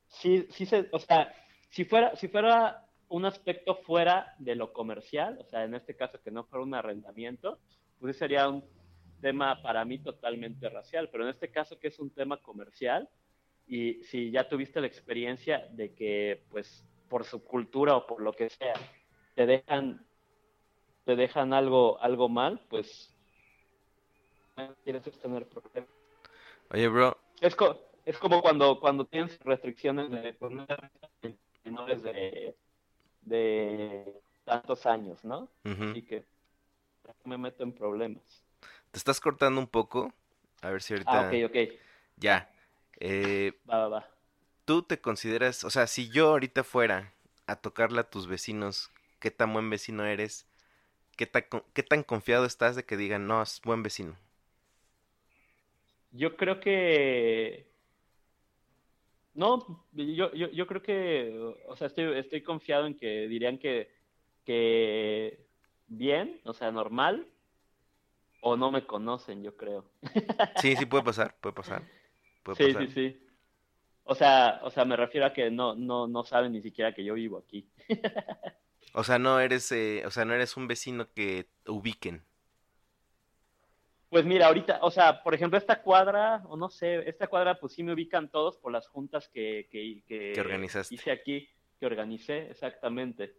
[0.07, 1.33] sí, sí se, o sea,
[1.69, 6.19] si fuera, si fuera un aspecto fuera de lo comercial, o sea, en este caso
[6.21, 7.59] que no fuera un arrendamiento,
[7.99, 8.63] pues sería un
[9.21, 13.09] tema para mí totalmente racial, pero en este caso que es un tema comercial
[13.67, 18.33] y si ya tuviste la experiencia de que, pues, por su cultura o por lo
[18.33, 18.73] que sea,
[19.35, 20.05] te dejan,
[21.05, 23.15] te dejan algo, algo mal, pues,
[24.83, 25.89] quieres tener problemas.
[26.71, 32.57] Oye, bro, Es, co- es como cuando, cuando tienes restricciones de no de menores de,
[33.21, 35.49] de tantos años, ¿no?
[35.65, 35.91] ujú.
[35.91, 36.25] Así que
[37.25, 38.45] me meto en problemas.
[38.91, 40.13] te estás cortando un poco.
[40.61, 41.17] A ver si ahorita...
[41.19, 41.55] Ah, ok, ok.
[42.17, 42.49] Ya.
[42.99, 44.01] Eh, Va, va, va.
[44.65, 47.13] ¿Tú te consideras, o sea, si yo ahorita fuera
[47.47, 50.45] a tocarle a tus vecinos, qué tan buen vecino eres?
[51.17, 54.17] ¿Qué tan, con- qué tan confiado estás de que digan, no, es buen vecino?
[56.11, 57.67] Yo creo que...
[59.33, 61.37] No, yo, yo, yo creo que,
[61.67, 63.91] o sea, estoy, estoy confiado en que dirían que,
[64.45, 65.45] que
[65.87, 67.27] bien, o sea, normal,
[68.41, 69.85] o no me conocen, yo creo.
[70.55, 71.83] Sí, sí, puede pasar, puede pasar.
[72.45, 72.87] Puede Sí, pasar.
[72.87, 73.21] sí, sí.
[74.03, 77.03] O sea, o sea, me refiero a que no, no, no saben ni siquiera que
[77.03, 77.69] yo vivo aquí.
[78.93, 82.25] O sea, no eres, eh, o sea, no eres un vecino que ubiquen.
[84.09, 87.73] Pues mira, ahorita, o sea, por ejemplo, esta cuadra, o no sé, esta cuadra, pues
[87.73, 90.95] sí me ubican todos por las juntas que, que, que Que organizaste.
[90.95, 93.35] hice aquí, que organicé, exactamente.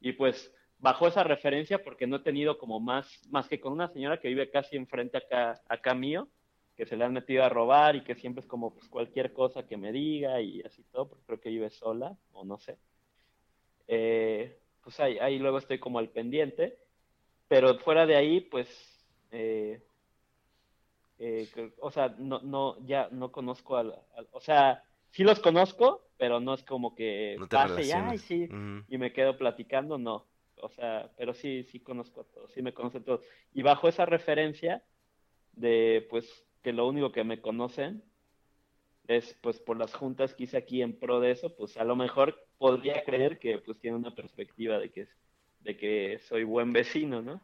[0.00, 3.88] Y pues bajo esa referencia, porque no he tenido como más, más que con una
[3.88, 6.28] señora que vive casi enfrente acá, acá mío,
[6.76, 9.66] que se le han metido a robar y que siempre es como pues, cualquier cosa
[9.66, 12.78] que me diga y así todo, porque creo que vive sola, o no sé.
[13.88, 16.78] Eh, pues ahí, ahí luego estoy como al pendiente,
[17.48, 18.68] pero fuera de ahí, pues,
[19.30, 19.82] eh,
[21.18, 21.48] eh,
[21.80, 26.40] o sea, no, no, ya no conozco al, al- o sea, sí los conozco, pero
[26.40, 28.48] no es como que No pase y, ay, sí,
[28.88, 30.26] y me quedo platicando, no.
[30.58, 33.22] O sea, pero sí, sí conozco a todos, sí me conocen todos.
[33.52, 34.82] Y bajo esa referencia
[35.52, 38.02] de, pues, que lo único que me conocen
[39.06, 41.94] es, pues, por las juntas que hice aquí en pro de eso, pues, a lo
[41.94, 45.06] mejor podría creer que, pues, tiene una perspectiva de que,
[45.60, 47.40] de que soy buen vecino, ¿no?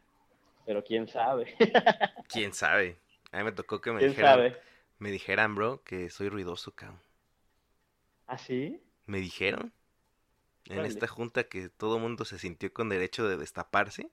[0.65, 1.55] Pero quién sabe,
[2.27, 2.97] ¿Quién sabe?
[3.31, 4.57] A mí me tocó que me dijeran, sabe.
[4.99, 6.99] me dijeran, bro, que soy ruidoso, cabrón.
[8.27, 8.81] ¿Ah, sí?
[9.05, 9.71] Me dijeron
[10.65, 14.11] en esta junta que todo mundo se sintió con derecho de destaparse.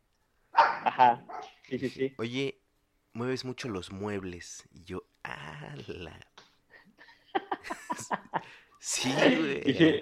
[0.52, 1.24] Ajá,
[1.62, 2.16] sí, sí, sí.
[2.18, 2.59] Oye,
[3.12, 4.64] mueves mucho los muebles.
[4.72, 6.20] Y yo, ala.
[8.78, 9.12] Sí,
[9.64, 10.00] Y sí, güey.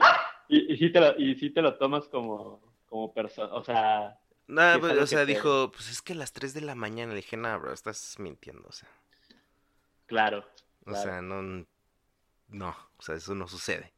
[0.48, 4.18] y, y sí te lo, y sí te lo tomas como, como persona, o sea,
[4.48, 7.10] No, pues, o sea, te- dijo, pues es que a las 3 de la mañana
[7.12, 8.88] le dije, no, bro, estás mintiendo, o sea.
[10.06, 10.44] claro,
[10.86, 10.96] O claro.
[10.96, 11.40] sea, no,
[12.48, 13.94] no, o sea, eso no sucede.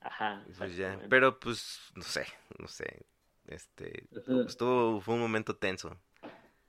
[0.00, 2.26] Ajá, Pues ya, pero pues, no sé,
[2.58, 3.06] no sé.
[3.46, 4.08] Este,
[4.46, 5.98] estuvo, fue un momento tenso.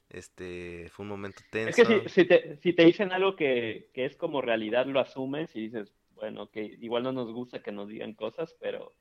[0.10, 1.84] Este, fue un momento Es tenso.
[1.84, 5.56] que si, si te, si te dicen algo que, que es como realidad, lo asumes
[5.56, 8.96] y dices, bueno, que igual no nos gusta que nos digan cosas, pero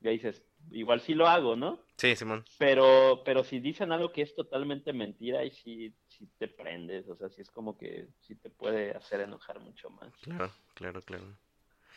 [0.00, 1.80] ya dices, igual sí lo hago, ¿no?
[1.96, 2.44] Sí, Simón.
[2.58, 7.16] Pero, pero si dicen algo que es totalmente mentira, y sí, sí te prendes, o
[7.16, 10.12] sea, sí es como que sí te puede hacer enojar mucho más.
[10.22, 11.24] Claro, claro, claro.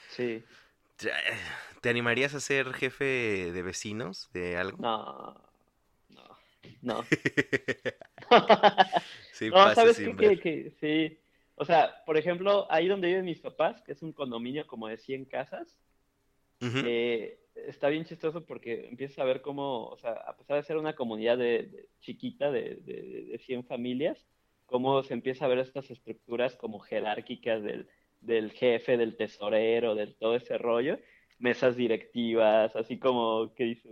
[0.10, 0.44] Sí,
[1.82, 4.78] ¿Te animarías a ser jefe de vecinos de algo?
[4.78, 5.36] no,
[6.82, 7.04] no,
[9.34, 10.28] sí, No, pasa ¿sabes sin qué?
[10.28, 10.40] ver.
[10.40, 11.20] Que, que- sí.
[11.56, 14.98] O sea, por ejemplo, ahí donde viven mis papás, que es un condominio como de
[14.98, 15.78] 100 casas,
[16.62, 20.78] eh, está bien chistoso porque empiezas a ver cómo, o sea, a pesar de ser
[20.78, 24.26] una comunidad de, de- chiquita de, de, de 100 familias,
[24.66, 27.88] cómo se empieza a ver estas estructuras como jerárquicas del,
[28.22, 30.98] del jefe, del tesorero, del todo ese rollo,
[31.38, 33.92] mesas directivas, así como que dices,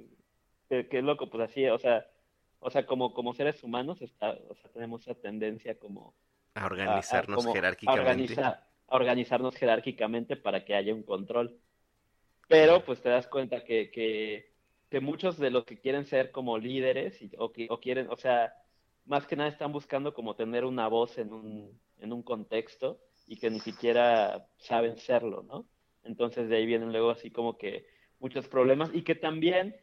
[0.69, 2.07] qué, qué loco, pues así, o sea,
[2.61, 6.15] o sea, como, como seres humanos está, o sea, tenemos esa tendencia como
[6.55, 8.33] A a- a- organizarnos como a jerárquicamente.
[8.35, 11.59] organizar- a organizarnos jerárquicamente para que haya un control.
[12.47, 14.53] Pero pues te das cuenta que, que,
[14.89, 18.17] que muchos de los que quieren ser como líderes y- o, que, o quieren, o
[18.17, 18.53] sea,
[19.05, 23.37] más que nada están buscando como tener una voz en un, en un contexto y
[23.37, 25.65] que ni siquiera saben serlo, ¿no?
[26.03, 27.85] Entonces de ahí vienen luego así como que
[28.19, 29.75] muchos problemas y que también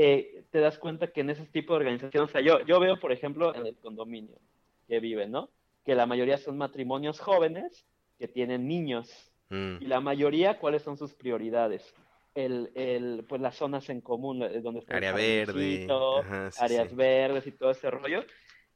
[0.00, 3.00] eh, te das cuenta que en ese tipo de organizaciones, o sea, yo, yo veo,
[3.00, 4.38] por ejemplo, en el condominio
[4.86, 5.50] que viven, ¿no?
[5.84, 7.84] Que la mayoría son matrimonios jóvenes
[8.16, 9.32] que tienen niños.
[9.48, 11.94] Mm, Y la mayoría, ¿cuáles son sus prioridades?
[12.36, 15.88] El, el, pues las zonas en común, eh, donde está área verde.
[15.90, 16.94] Ajá, sí, áreas sí.
[16.94, 18.22] verdes y todo ese rollo.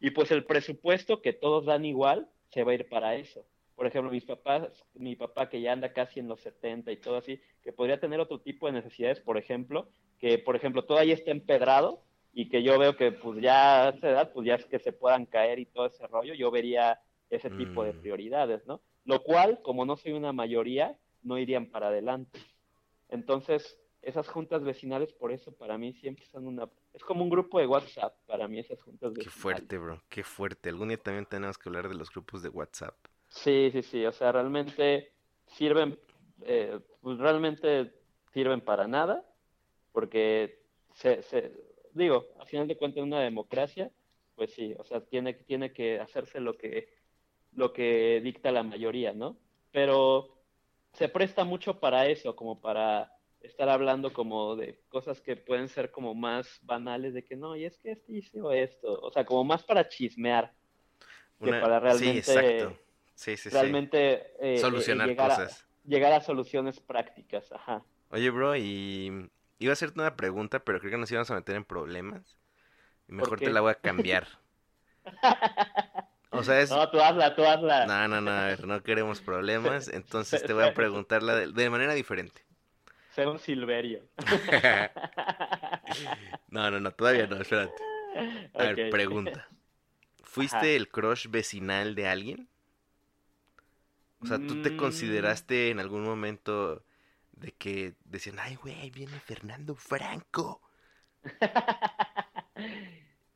[0.01, 3.47] Y pues el presupuesto que todos dan igual se va a ir para eso.
[3.77, 7.19] Por ejemplo, mis papás, mi papá que ya anda casi en los 70 y todo
[7.19, 9.89] así, que podría tener otro tipo de necesidades, por ejemplo,
[10.23, 13.89] que por ejemplo todo ahí está empedrado y que yo veo que pues ya a
[13.91, 17.01] esa edad, pues ya es que se puedan caer y todo ese rollo, yo vería
[17.29, 18.01] ese tipo de Mm.
[18.01, 18.81] prioridades, ¿no?
[19.05, 22.39] Lo cual, como no soy una mayoría, no irían para adelante.
[23.09, 26.69] Entonces, esas juntas vecinales, por eso para mí siempre son una...
[26.95, 29.41] Es como un grupo de WhatsApp para mí esas juntas Qué vecinales.
[29.41, 30.03] fuerte, bro.
[30.09, 30.69] Qué fuerte.
[30.69, 32.95] Algún día también tenemos que hablar de los grupos de WhatsApp.
[33.29, 35.13] Sí, sí, sí, o sea, realmente
[35.49, 35.99] sirven,
[36.43, 37.93] eh, pues realmente
[38.33, 39.25] sirven para nada,
[39.93, 40.63] porque
[40.95, 41.53] se, se,
[41.93, 43.91] digo, a final de cuentas en una democracia,
[44.35, 46.89] pues sí, o sea, tiene, tiene que hacerse lo que,
[47.53, 49.37] lo que dicta la mayoría, ¿no?
[49.71, 50.37] Pero
[50.93, 55.91] se presta mucho para eso, como para estar hablando como de cosas que pueden ser
[55.91, 59.45] como más banales, de que no, y es que este hizo esto, o sea, como
[59.45, 60.53] más para chismear,
[61.43, 62.79] que para realmente Sí, exacto.
[63.15, 63.57] Sí, sí, sí.
[63.57, 65.63] realmente eh, eh, Solucionar llegar, cosas.
[65.63, 67.85] A, llegar a soluciones prácticas, ajá.
[68.11, 69.29] Oye, bro, y
[69.65, 72.39] iba a hacerte una pregunta, pero creo que nos íbamos a meter en problemas.
[73.09, 74.27] Y mejor te la voy a cambiar.
[76.35, 76.71] O sea, es...
[76.71, 77.85] No, tú hazla, tú hazla.
[77.85, 81.69] No, no, no, a ver, no queremos problemas, entonces te voy a preguntarla de, de
[81.69, 82.43] manera diferente.
[83.15, 84.03] Ser un silverio.
[86.49, 87.75] No, no, no, todavía no, espérate.
[88.55, 89.47] A ver, pregunta.
[90.23, 90.67] ¿Fuiste Ajá.
[90.69, 92.49] el crush vecinal de alguien?
[94.21, 94.77] O sea, ¿tú te Mm.
[94.79, 96.83] consideraste en algún momento
[97.43, 100.63] de que decían, ay, güey, ahí viene Fernando Franco?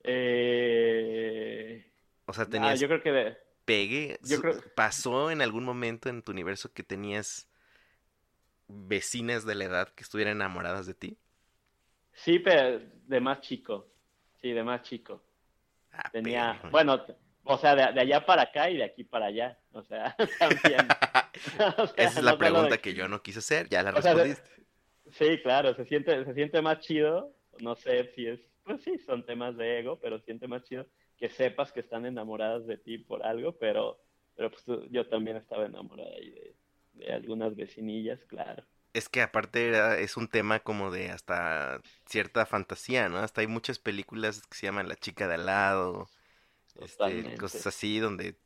[0.08, 1.84] Eh,
[2.26, 4.18] O sea, tenías yo creo que de- pegue.
[4.22, 7.48] yo creo- ¿Pasó en algún momento en tu universo que tenías
[8.68, 11.18] vecinas de la edad que estuvieran enamoradas de ti?
[12.12, 13.86] sí, pero de más chico.
[14.40, 15.22] Sí, de más chico.
[15.92, 17.04] Ah, Tenía, bueno,
[17.46, 19.58] o sea, de, de allá para acá y de aquí para allá.
[19.72, 20.88] O sea, también.
[21.76, 24.00] O sea, Esa es la pregunta de- que yo no quise hacer, ya la O
[24.00, 24.66] sea, de- respondiste.
[25.12, 27.34] Sí, claro, se siente, se siente más chido.
[27.60, 30.86] No sé si es, pues sí, son temas de ego, pero siente más chido
[31.18, 33.98] que sepas que están enamoradas de ti por algo, pero,
[34.34, 36.54] pero pues yo también estaba enamorada ahí de,
[36.94, 38.64] de algunas vecinillas, claro.
[38.94, 43.18] Es que aparte era- es un tema como de hasta cierta fantasía, ¿no?
[43.18, 46.08] Hasta hay muchas películas que se llaman La chica de al lado,
[46.80, 48.36] este, cosas así donde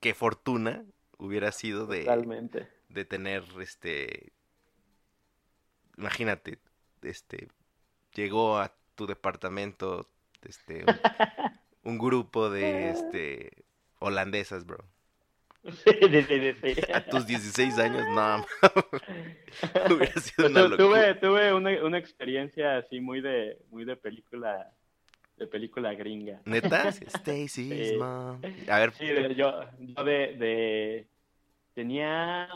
[0.00, 0.84] qué fortuna
[1.18, 2.68] hubiera sido de, Totalmente.
[2.88, 4.32] de tener este
[5.96, 6.58] imagínate,
[7.02, 7.48] este
[8.14, 10.08] llegó a tu departamento
[10.42, 10.94] este un,
[11.92, 13.64] un grupo de este
[13.98, 14.84] holandesas, bro.
[16.94, 18.46] A tus 16 años, no,
[19.94, 20.78] hubiera sido una locura.
[20.78, 24.72] tuve, tuve una, una experiencia así muy de, muy de película,
[25.40, 26.40] de película gringa.
[26.44, 26.88] ¿Neta?
[27.06, 27.96] Stacy's Sí.
[27.96, 28.40] mom.
[28.68, 31.08] A ver, Sí, yo, yo de, de-
[31.74, 32.46] tenía,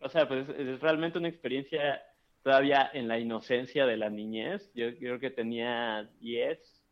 [0.00, 2.02] o sea, pues es, realmente una experiencia
[2.42, 4.70] todavía en la inocencia de la niñez.
[4.74, 6.82] Yo, yo creo que tenía 10,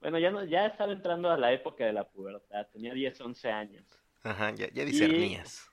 [0.00, 3.50] bueno, ya no, ya estaba entrando a la época de la pubertad, tenía 10, 11
[3.50, 3.84] años.
[4.24, 5.70] ajá, ya, ya discernías.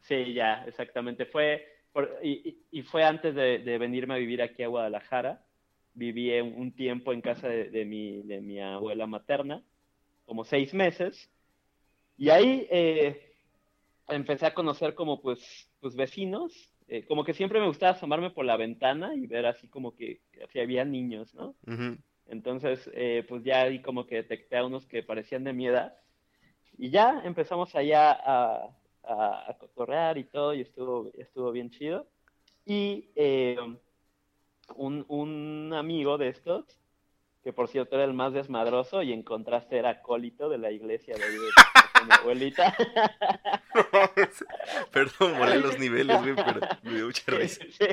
[0.00, 1.26] Sí, ya, exactamente.
[1.26, 5.44] Fue, por- y, y- y fue antes de, de venirme a vivir aquí a Guadalajara.
[5.96, 9.62] Viví un, tiempo en casa de, de mi, de mi abuela materna,
[10.26, 11.28] como seis meses.
[12.18, 13.34] Y ahí eh,
[14.08, 16.52] empecé a conocer como pues, pues vecinos.
[16.88, 20.20] eh, como que siempre me gustaba asomarme por la ventana y ver así como que
[20.52, 21.56] si había niños, ¿no?
[21.66, 21.96] Ujú.
[22.28, 25.96] Entonces, eh, pues ya ahí como que detecté a unos que parecían de mi edad.
[26.78, 28.68] Y ya empezamos allá a,
[29.02, 32.06] a, a cotorrear y todo, y estuvo, estuvo bien chido.
[32.66, 33.56] Y eh,
[34.74, 36.64] un, un amigo de estos,
[37.42, 41.14] que por cierto era el más desmadroso, y en contraste era acólito de la iglesia
[41.16, 41.50] de, ahí de-
[42.06, 42.74] mi abuelita.
[44.92, 47.64] Perdón, volé los niveles, güey, pero me dio mucha risa.
[47.70, 47.86] Sí.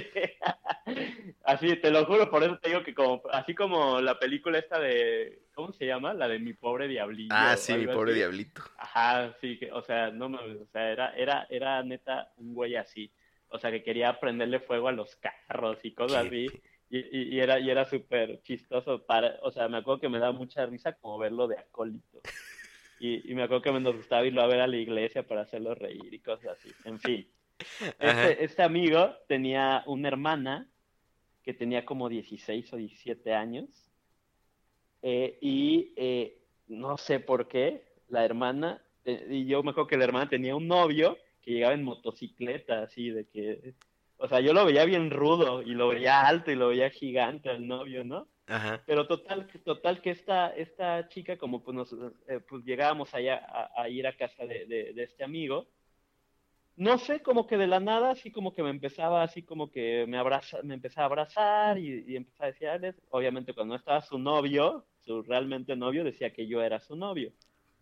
[1.44, 4.80] Así, te lo juro, por eso te digo que como, así como la película esta
[4.80, 6.14] de, ¿cómo se llama?
[6.14, 7.34] La de Mi Pobre Diablillo.
[7.36, 8.20] Ah, sí, mi pobre así.
[8.20, 8.62] diablito.
[8.78, 12.76] Ajá, sí, que, o sea, no mames, o sea, era, era, era neta un güey
[12.76, 13.12] así.
[13.54, 16.48] O sea, que quería prenderle fuego a los carros y cosas así.
[16.90, 20.34] Y, y, era, y era súper chistoso para, o sea, me acuerdo que me daba
[20.34, 22.20] mucha risa como verlo de acólito.
[23.00, 25.42] Y, y me acuerdo que me nos gustaba irlo a ver a la iglesia para
[25.42, 26.72] hacerlo reír y cosas así.
[26.86, 27.28] En fin.
[28.00, 30.70] Este, este amigo tenía una hermana
[31.44, 33.70] que tenía como 16 o 17 años.
[35.02, 39.98] eh, y eh, no sé por qué, la hermana, eh, y yo me acuerdo que
[39.98, 43.74] la hermana tenía un novio que llegaba en motocicleta, así de que,
[44.18, 47.50] o sea, yo lo veía bien rudo y lo veía alto y lo veía gigante
[47.50, 48.28] al novio, ¿no?
[48.48, 48.82] Ajá.
[48.86, 51.94] Pero total, total que esta, esta chica, como pues, nos,
[52.28, 55.68] eh, pues llegábamos allá a, a ir a casa de, de- de este amigo,
[56.76, 60.06] no sé, como que de la nada, así como que me empezaba, así como que
[60.08, 64.18] me abraza, me empezaba a abrazar y, y empezaba a decirles, obviamente cuando estaba su
[64.18, 67.32] novio, su realmente novio, decía que yo era su novio.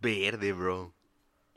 [0.01, 0.93] Verde, bro.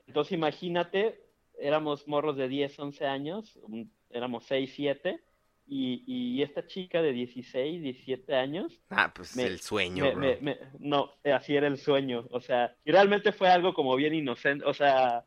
[0.06, 1.23] Entonces imagínate,
[1.58, 5.20] éramos morros de 10, 11 años, un- éramos 6, 7,
[5.66, 10.42] y, y esta chica de 16, 17 años, Ah, pues Me- el sueño, me- bro.
[10.42, 14.64] me- no, así era el sueño, o sea, y realmente fue algo como bien inocente,
[14.66, 15.24] o sea,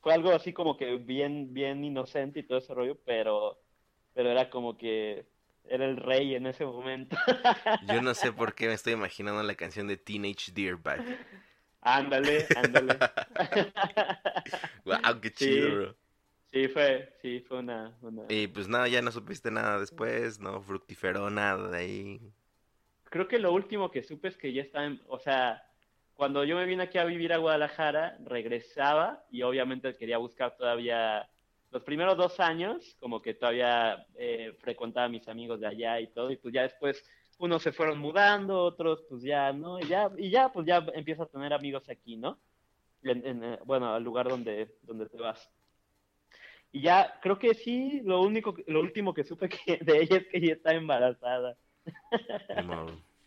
[0.00, 3.60] fue algo así como que bien, bien inocente y todo ese rollo, pero,
[4.14, 5.24] pero era como que
[5.64, 7.16] era el rey en ese momento.
[7.86, 11.02] Yo no sé por qué me estoy imaginando la canción de Teenage Dirtbag.
[11.82, 12.98] Ándale, ándale.
[14.84, 15.34] Wow, qué Sí.
[15.44, 15.96] chido, bro.
[16.52, 18.22] Sí, fue, sí, fue una, una...
[18.28, 22.20] Y pues nada, ya no supiste nada después, no fructiferó nada de ahí.
[23.04, 25.62] Creo que lo último que supe es que ya estaba, en- o sea,
[26.14, 31.28] cuando yo me vine aquí a vivir a Guadalajara, regresaba y obviamente quería buscar todavía
[31.70, 36.12] los primeros dos años, como que todavía eh, frecuentaba a mis amigos de allá y
[36.12, 37.02] todo, y pues ya después
[37.38, 39.78] unos se fueron mudando, otros pues ya, ¿no?
[39.80, 42.38] Y ya, y ya pues ya empiezo a tener amigos aquí, ¿no?
[43.02, 45.50] En- en, eh, bueno, al lugar donde, donde te vas.
[46.70, 50.26] Y ya, creo que sí, lo único, lo último que supe que, de ella es
[50.28, 51.56] que ella está embarazada.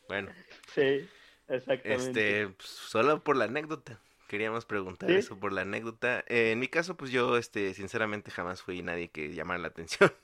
[0.08, 0.32] Bueno,
[0.74, 1.08] Sí,
[1.48, 2.42] exactamente.
[2.44, 4.00] este, pues, solo por la anécdota.
[4.28, 5.18] queríamos preguntar ¿Sí?
[5.18, 6.24] eso por la anécdota.
[6.28, 10.12] Eh, en mi caso, pues yo, este, sinceramente jamás fui nadie que llamara la atención.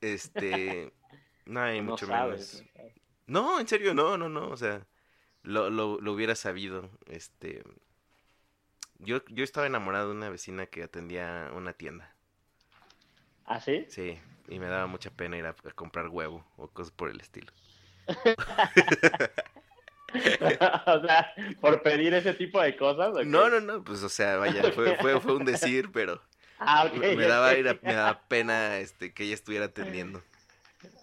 [0.00, 0.92] Este,
[1.46, 2.54] no hay No mucho sabes.
[2.54, 2.64] menos.
[2.76, 3.07] no.
[3.28, 4.84] No, en serio, no, no, no, o sea,
[5.44, 7.62] lo, lo, lo hubiera sabido, este,
[8.98, 12.14] yo, yo estaba enamorado de una vecina que atendía una tienda,
[13.44, 13.86] ¿Ah, sí?
[13.86, 14.18] sí,
[14.48, 17.52] y me daba mucha pena ir a, a comprar huevo o cosas por el estilo.
[20.86, 23.14] o sea, por pedir ese tipo de cosas.
[23.20, 26.20] No, no, no, pues, o sea, vaya, fue, fue, fue un decir, pero
[26.60, 27.00] Ah, ok.
[27.10, 27.52] me, daba,
[27.82, 30.24] me daba pena, este, que ella estuviera atendiendo.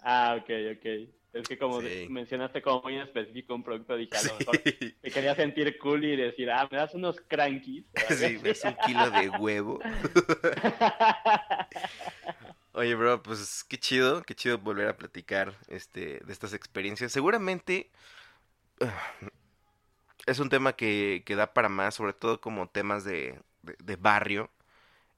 [0.02, 0.86] Ah, ok, ok.
[1.32, 2.06] Es que como Sí.
[2.08, 6.04] mencionaste como muy en específico un producto, dije a lo mejor te quería sentir cool
[6.04, 7.84] y decir, ah, me das unos crankies.
[8.10, 9.80] Sí, me hace un kilo de huevo.
[12.72, 17.12] Oye, bro, pues qué chido, qué chido volver a platicar este, de estas experiencias.
[17.12, 17.90] Seguramente
[20.26, 23.96] es un tema que, que da para más, sobre todo como temas de, de- de
[23.96, 24.50] barrio.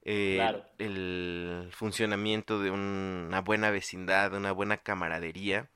[0.03, 0.65] Eh, Claro.
[0.77, 5.69] El funcionamiento de una buena vecindad, de una buena camaradería,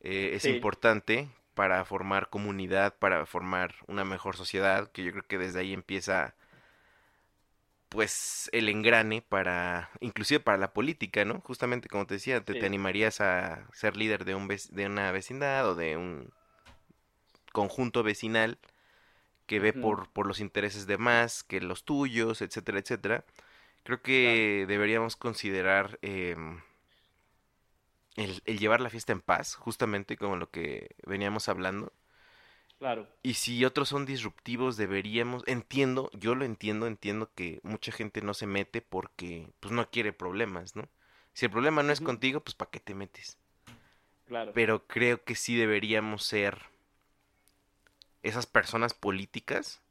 [0.00, 0.50] eh, es Sí.
[0.50, 5.72] importante para formar comunidad, para formar una mejor sociedad, que yo creo que desde ahí
[5.72, 6.34] empieza
[7.90, 11.40] pues el engrane para, inclusive para la política, ¿no?
[11.40, 15.74] Justamente como te decía, te, animarías a ser líder de un de una vecindad o
[15.74, 16.32] de un
[17.52, 18.58] conjunto vecinal
[19.46, 23.24] que ve por, por los intereses de más que los tuyos, etcétera, etcétera.
[23.82, 26.60] Creo que deberíamos considerar em,
[28.16, 31.92] el, el llevar la fiesta en paz, justamente como lo que veníamos hablando.
[32.78, 33.06] Claro.
[33.22, 38.32] Y si otros son disruptivos, deberíamos, entiendo, yo lo entiendo, entiendo que mucha gente no
[38.32, 40.88] se mete porque pues no quiere problemas, ¿no?
[41.34, 43.38] Si el problema no es contigo, pues ¿para qué te metes?
[44.26, 44.52] Claro.
[44.54, 46.70] Pero creo que sí deberíamos ser
[48.22, 49.82] esas personas políticas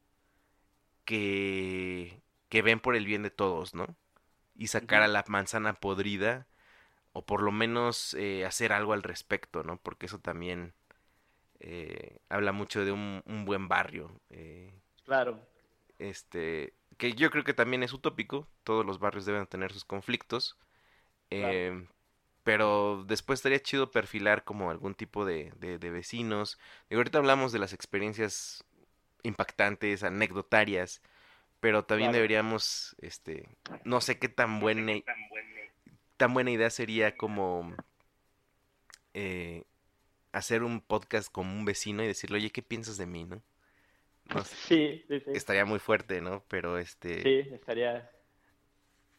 [1.05, 3.95] que, que ven por el bien de todos, ¿no?
[4.55, 6.47] Y sacar a la manzana podrida
[7.13, 9.77] o por lo menos eh, hacer algo al respecto, ¿no?
[9.81, 10.73] Porque eso también
[11.61, 14.21] eh, habla mucho de un, un buen barrio.
[14.31, 14.73] eh,
[15.05, 15.39] Claro.
[15.97, 20.57] este, que yo creo que también es utópico, todos los barrios deben tener sus conflictos,
[21.35, 21.59] Claro.
[21.59, 21.87] eh,
[22.43, 26.59] pero después estaría chido perfilar como algún tipo de, de, de vecinos.
[26.89, 28.65] Digo, ahorita hablamos de las experiencias
[29.23, 31.01] impactantes, anecdotarias,
[31.61, 32.17] pero también Claro.
[32.17, 33.49] deberíamos, este,
[33.83, 35.17] no sé qué tan buena, tan
[36.27, 37.73] buena idea sería como
[39.13, 39.63] eh,
[40.31, 43.41] hacer un podcast con un vecino y decirle, oye, ¿qué piensas de mí, no?
[44.33, 45.31] No sé, Sí, sí, sí.
[45.33, 46.43] estaría muy fuerte, ¿no?
[46.47, 48.09] Pero este, Sí, estaría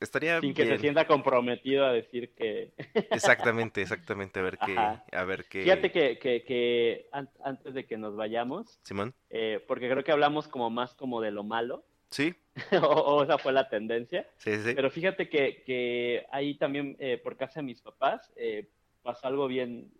[0.00, 2.72] estaría sin que se sienta comprometido a decir que...
[3.12, 5.04] Exactamente, exactamente, a ver qué, Ajá.
[5.12, 5.64] a ver qué.
[5.64, 10.12] Fíjate que, que, que an- antes de que nos vayamos, Simón, eh, porque creo que
[10.12, 12.34] hablamos como más como de lo malo, sí,
[12.82, 14.72] o, o esa fue la tendencia, sí, sí.
[14.74, 18.68] pero fíjate que, que ahí también eh, por casa de mis papás eh,
[19.02, 19.90] pasó algo bien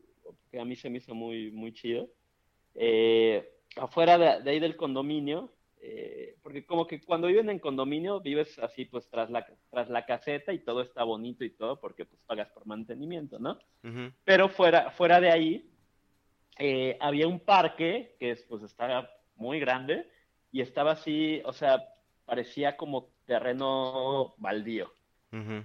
[0.51, 2.09] que a mí se me hizo muy, muy chido.
[2.75, 5.53] Eh, afuera de, de ahí del condominio,
[5.83, 10.05] eh, porque como que cuando viven en condominio vives así pues tras la, tras la
[10.05, 13.59] caseta y todo está bonito y todo porque pues pagas por mantenimiento, ¿no?
[14.25, 15.71] Pero fuera, fuera de ahí,
[16.59, 20.07] eh, había un parque que es, pues estaba muy grande
[20.53, 21.83] y estaba así, o sea,
[22.31, 24.93] parecía como terreno baldío.
[25.33, 25.65] ujú,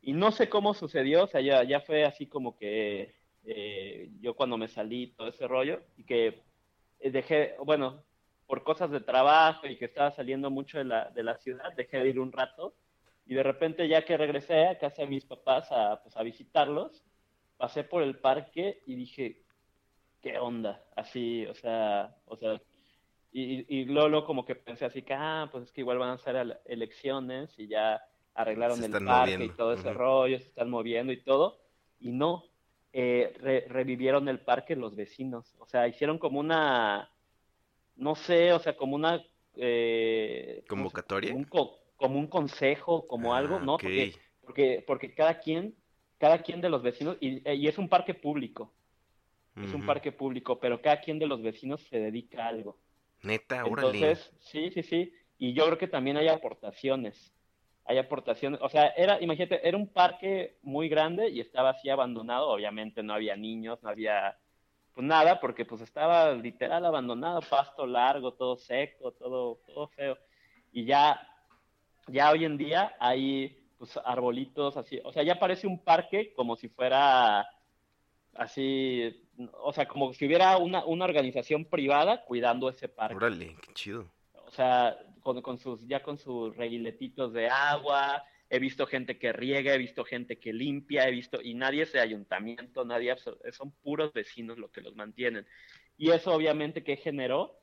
[0.00, 4.34] Y no sé cómo sucedió, o sea, ya, ya fue así como que eh, yo
[4.34, 6.42] cuando me salí, todo ese rollo, y que
[7.00, 8.04] eh, dejé, bueno,
[8.46, 11.98] por cosas de trabajo y que estaba saliendo mucho de la, de la ciudad, dejé
[12.00, 12.74] de ir un rato.
[13.26, 17.04] Y de repente, ya que regresé a casa de mis papás a, pues, a visitarlos,
[17.56, 19.42] pasé por el parque y dije,
[20.22, 20.84] ¿qué onda?
[20.96, 22.60] Así, o sea, o sea,
[23.32, 26.18] y, y luego, luego como que pensé así que, ah, pues es que igual van
[26.24, 28.00] a ele- elecciones y ya
[28.34, 29.98] arreglaron el parque y todo ese ujú.
[29.98, 31.60] rollo, se están moviendo y todo,
[32.00, 32.44] y no,
[32.92, 37.10] eh, re- revivieron el parque los vecinos, o sea, hicieron como una,
[37.96, 39.24] no sé, o sea, como una...
[39.56, 41.30] eh, ¿cómo se- ¿Convocatoria?
[41.30, 43.74] Como un, co- como un consejo, como algo, Ah, ¿no?
[43.74, 43.82] ok.
[43.82, 45.76] Porque, porque, porque cada quien,
[46.18, 48.74] cada quien de los vecinos, y, y es un parque público,
[49.60, 52.78] es un parque público, pero cada quien de los vecinos se dedica a algo.
[53.22, 53.98] Neta, órale.
[53.98, 55.14] Entonces, sí, sí, sí.
[55.38, 57.32] Y yo creo que también hay aportaciones.
[57.84, 58.60] Hay aportaciones.
[58.62, 62.48] O sea, era, imagínate, era un parque muy grande y estaba así abandonado.
[62.48, 64.36] Obviamente no había niños, no había
[64.94, 70.18] pues nada, porque pues estaba literal abandonado, pasto largo, todo seco, todo, todo feo.
[70.70, 71.20] Y ya,
[72.08, 75.00] ya hoy en día hay pues arbolitos así.
[75.04, 77.48] O sea, ya parece un parque como si fuera
[78.34, 79.28] así,
[79.60, 83.16] o sea, como si hubiera una, una organización privada cuidando ese parque.
[83.16, 84.12] Órale, qué chido.
[84.46, 89.32] O sea, con, con sus, ya con sus reguiletitos de agua, he visto gente que
[89.32, 93.16] riega, he visto gente que limpia, he visto, y nadie es de ayuntamiento, nadie,
[93.52, 95.46] son puros vecinos los que los mantienen.
[95.96, 97.58] Y eso obviamente que generó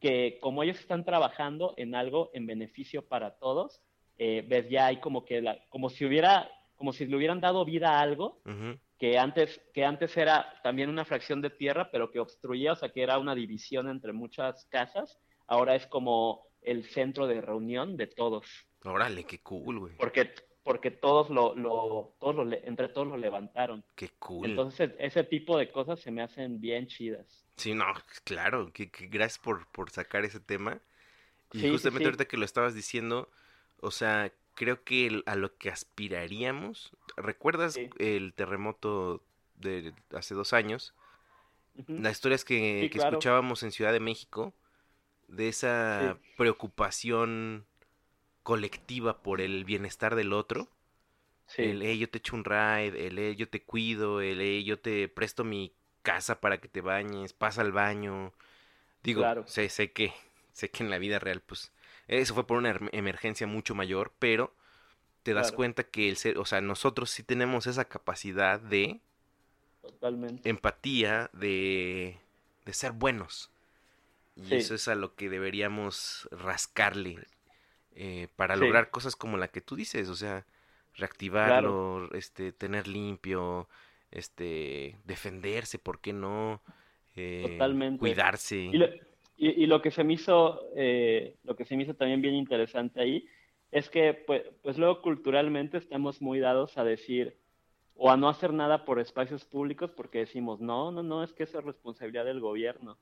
[0.00, 3.82] que como ellos están trabajando en algo en beneficio para todos,
[4.18, 7.64] eh, ves ya hay como que la, como si hubiera, como si le hubieran dado
[7.64, 8.78] vida a algo Ujú.
[8.98, 12.90] Que antes, que antes era también una fracción de tierra, pero que obstruía, o sea
[12.90, 18.06] que era una división entre muchas casas, ahora es como el centro de reunión de
[18.06, 18.46] todos,
[18.84, 19.96] Órale, qué cool, güey.
[19.96, 23.84] porque, porque todos lo, lo, todos lo, entre todos lo levantaron.
[23.96, 24.46] Qué cool.
[24.46, 27.46] Entonces, ese tipo de cosas se me hacen bien chidas.
[27.56, 27.84] Sí, no,
[28.24, 30.82] claro, que, que gracias por, por sacar ese tema.
[31.52, 32.08] Y Sí, sí, justamente sí.
[32.08, 33.30] ahorita que lo estabas diciendo,
[33.78, 37.90] o sea, creo que el- a lo que aspiraríamos, ¿recuerdas Sí.
[37.98, 39.22] el terremoto
[39.56, 40.94] de hace dos años?
[41.76, 41.94] Ujú.
[42.02, 43.16] Las historias que, Sí, que claro.
[43.16, 44.54] escuchábamos en Ciudad de México,
[45.28, 46.34] de esa Sí.
[46.36, 47.66] preocupación
[48.42, 50.68] colectiva por el bienestar del otro.
[51.46, 54.64] Sí, El, hey, yo te echo un ride, el, hey, yo te cuido, el, hey,
[54.64, 58.32] yo te presto mi casa para que te bañes, pasa al baño.
[59.02, 59.46] Digo, Claro.
[59.46, 60.12] sé, sé que,
[60.52, 61.72] sé que en la vida real, pues,
[62.08, 64.54] eso fue por una erm- emergencia mucho mayor, pero
[65.24, 65.56] te das Claro.
[65.56, 69.00] cuenta que el ser, o sea, nosotros sí tenemos esa capacidad de
[69.80, 70.48] totalmente.
[70.48, 72.18] empatía, de,
[72.64, 73.50] de ser buenos.
[74.36, 74.56] Y Sí.
[74.56, 77.26] eso es a lo que deberíamos rascarle
[77.96, 78.60] eh, para Sí.
[78.60, 80.46] lograr cosas como la que tú dices, o sea,
[80.96, 83.68] reactivarlo, este, tener limpio,
[84.10, 86.62] este, defenderse, ¿por qué no?
[87.16, 88.00] Eh, Totalmente.
[88.00, 88.56] cuidarse.
[88.72, 88.78] Y
[89.48, 92.34] y, y lo que se me hizo, eh, lo que se me hizo también bien
[92.34, 93.26] interesante ahí,
[93.70, 97.38] es que pues, pues luego culturalmente estamos muy dados a decir
[97.94, 101.44] o a no hacer nada por espacios públicos porque decimos, no, no, no, es que
[101.44, 102.98] eso es responsabilidad del gobierno.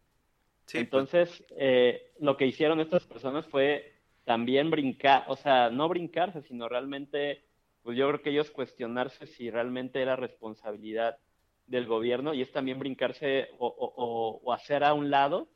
[0.66, 3.92] Sí, pues, Entonces, eh, lo que hicieron estas personas fue
[4.24, 7.44] también brincar, o sea, no brincarse, sino realmente,
[7.82, 11.18] pues yo creo que ellos cuestionarse si realmente era responsabilidad
[11.66, 15.48] del gobierno y es también brincarse o- o hacer a un lado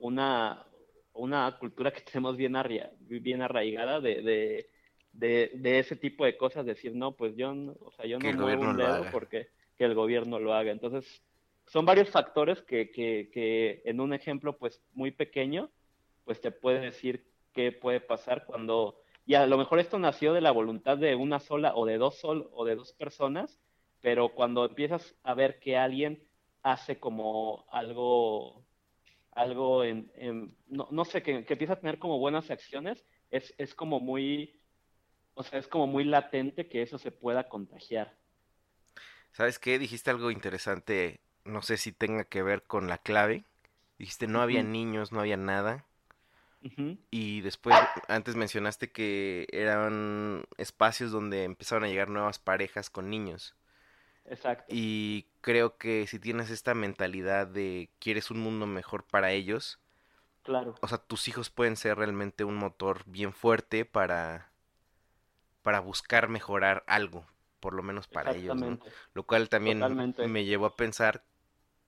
[0.00, 0.66] una,
[1.12, 4.70] una cultura que tenemos bien, arria- bien arraigada de, de,
[5.12, 8.28] de, de ese tipo de cosas, decir, no, pues yo, no- o sea, yo no
[8.30, 10.72] el muevo gobierno un lo dedo porque que el gobierno lo haga.
[10.72, 11.22] Entonces,
[11.66, 15.70] son varios factores que, que, que en un ejemplo pues muy pequeño,
[16.24, 20.40] pues te puede decir qué puede pasar cuando, y a lo mejor esto nació de
[20.40, 23.60] la voluntad de una sola o de dos sol, o de dos personas,
[24.00, 26.22] pero cuando empiezas a ver que alguien
[26.62, 28.64] hace como algo,
[29.40, 33.54] algo en, en- no, no sé, que, que empieza a tener como buenas acciones, es,
[33.58, 34.60] es como muy,
[35.34, 38.18] o sea, es como muy latente que eso se pueda contagiar.
[39.32, 39.78] ¿Sabes qué?
[39.78, 43.44] Dijiste algo interesante, no sé si tenga que ver con la clave.
[43.98, 45.86] Dijiste, no había niños, no había nada.
[47.12, 47.76] Y después,
[48.08, 53.56] antes mencionaste que eran espacios donde empezaron a llegar nuevas parejas con niños.
[54.24, 54.76] Exacto.
[54.76, 59.80] Y creo que si tienes esta mentalidad de quieres un mundo mejor para ellos,
[60.42, 64.52] Claro, o sea, tus hijos pueden ser realmente un motor bien fuerte para,
[65.62, 67.26] para buscar mejorar algo,
[67.60, 68.78] por lo menos para ellos, ¿no?
[69.14, 70.22] Lo cual también Totalmente.
[70.22, 71.24] me llevó a pensar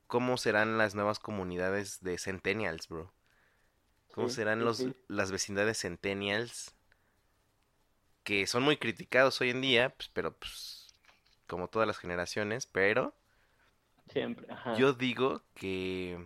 [0.08, 3.12] cómo serán las nuevas comunidades de Centennials, bro.
[4.12, 4.94] ¿Cómo Sí, serán sí, los, sí.
[5.08, 6.74] las vecindades Centennials?
[8.24, 10.88] Que son muy criticados hoy en día, pues, pero pues,
[11.46, 13.14] como todas las generaciones, pero
[14.12, 14.74] Siempre, ajá.
[14.76, 16.18] yo digo que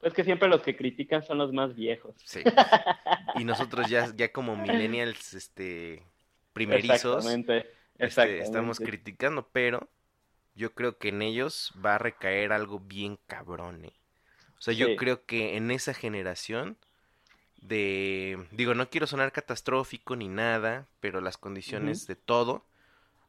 [0.00, 2.14] Pues que siempre los que critican son los más viejos.
[2.24, 2.42] sí.
[3.34, 6.04] Y nosotros ya, ya como millennials, este,
[6.52, 7.66] primerizos, Exactamente,
[7.98, 9.88] este, estamos criticando, pero
[10.54, 13.92] yo creo que en ellos va a recaer algo bien cabrón, ¿eh?
[14.58, 16.76] O sea, yo creo que en esa generación
[17.62, 22.64] de, digo, no quiero sonar catastrófico ni nada, pero las condiciones de todo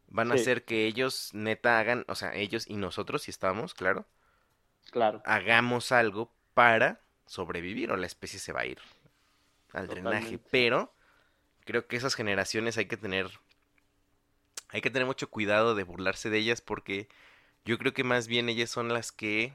[0.08, 4.08] van a hacer que ellos neta hagan, o sea, ellos y nosotros, si estamos, claro,
[4.92, 8.80] Claro, hagamos algo para sobrevivir o la especie se va a ir
[9.72, 10.40] al drenaje.
[10.52, 10.94] Pero
[11.66, 13.32] creo que esas generaciones hay que tener,
[14.70, 17.08] hay que tener mucho cuidado de burlarse de ellas porque
[17.66, 19.54] yo creo que más bien ellas son las que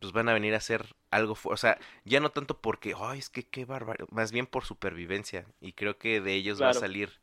[0.00, 3.30] pues van a venir a hacer algo, o sea, ya no tanto porque, ay, es
[3.30, 5.46] que qué bárbaro, más bien por supervivencia.
[5.60, 7.21] Y creo que de ellos va a salir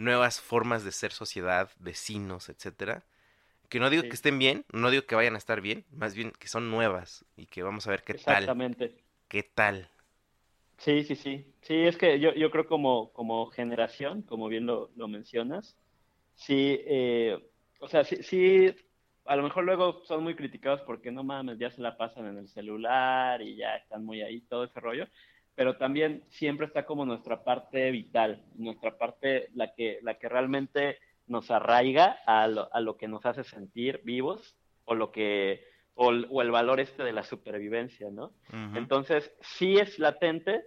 [0.00, 3.04] nuevas formas de ser sociedad, vecinos, etcétera.
[3.70, 4.08] Que no digo Sí.
[4.08, 7.24] que estén bien, no digo que vayan a estar bien, más bien que son nuevas
[7.36, 8.94] y que vamos a ver qué tal, exactamente.
[9.28, 9.90] qué tal.
[10.78, 11.54] Sí, sí, sí.
[11.60, 15.76] Sí, es que yo, yo creo como, como generación, como bien lo, lo mencionas,
[16.34, 17.38] sí, eh,
[17.80, 18.74] o sea, sí, sí,
[19.26, 22.38] a lo mejor luego son muy criticados porque no mames, ya se la pasan en
[22.38, 25.06] el celular y ya están muy ahí, todo ese rollo.
[25.60, 30.98] Pero también siempre está como nuestra parte vital, nuestra parte, la que, la que realmente
[31.26, 34.56] nos arraiga a lo, a lo que nos hace sentir vivos
[34.86, 35.62] o lo que
[35.92, 38.32] o, el- o el valor este de la supervivencia, ¿no?
[38.74, 40.64] Entonces, sí es latente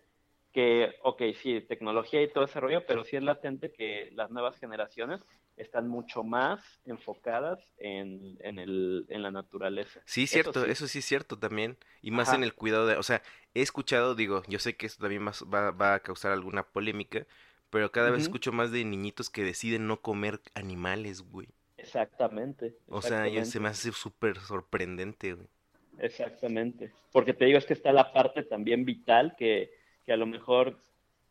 [0.52, 4.60] que, ok, sí, tecnología y todo ese rollo, pero sí es latente que las nuevas
[4.60, 5.22] generaciones
[5.58, 10.02] están mucho más enfocadas en, en, el, en la naturaleza.
[10.06, 10.72] Sí, Eso cierto, sí.
[10.72, 11.78] eso sí es cierto también.
[12.04, 12.38] Y más Ajá.
[12.38, 13.22] en el cuidado de, o sea,
[13.54, 17.26] he escuchado, digo, yo sé que esto también va, va, a causar alguna polémica,
[17.70, 21.48] pero cada vez escucho más de niñitos que deciden no comer animales, güey.
[21.78, 22.76] Exactamente.
[22.88, 25.48] O sea, yo- se me hace súper sorprendente, güey.
[26.00, 26.92] Exactamente.
[27.12, 29.72] Porque te digo, es que está la parte también vital que,
[30.06, 30.78] que a lo mejor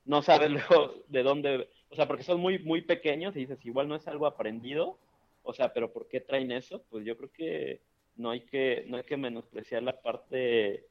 [0.04, 3.88] no sabes luego de dónde, o sea, porque son muy, muy pequeños y dices, igual
[3.88, 4.98] no es algo aprendido,
[5.42, 6.84] o sea, pero ¿por qué traen eso?
[6.90, 7.80] Pues yo creo que
[8.16, 10.86] no hay que, no hay que menospreciar la parte,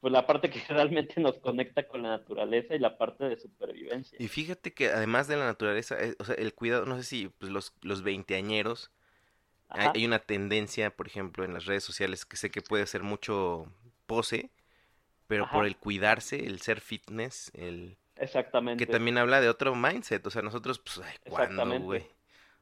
[0.00, 4.16] pues la parte que realmente nos conecta con la naturaleza y la parte de supervivencia.
[4.20, 7.28] Y fíjate que además de la naturaleza, eh, o sea, el cuidado, no sé si
[7.28, 8.90] pues, los, los veinteañeros,
[9.68, 13.72] hay, una tendencia, por ejemplo, en las redes sociales que sé que puede ser mucho
[14.06, 14.50] pose,
[15.28, 18.84] pero por el cuidarse, el ser fitness, el exactamente.
[18.84, 22.10] que también habla de otro mindset, o sea, nosotros, pues, ay, ¿cuándo, Exactamente,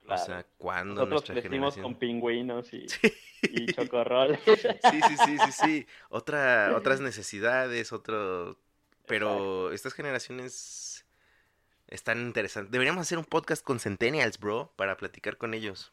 [0.08, 1.82] O sea, ¿cuándo Nosotros nuestra generación?
[1.82, 3.12] con pingüinos y, Sí,
[3.42, 4.40] y chocorroles.
[4.80, 5.86] sí, sí, sí, sí, sí.
[6.08, 8.58] Otra, otras necesidades, otro...
[9.06, 11.06] Pero estas generaciones
[11.88, 12.72] están interesantes.
[12.72, 15.92] Deberíamos hacer un podcast con Centennials, bro, para platicar con ellos.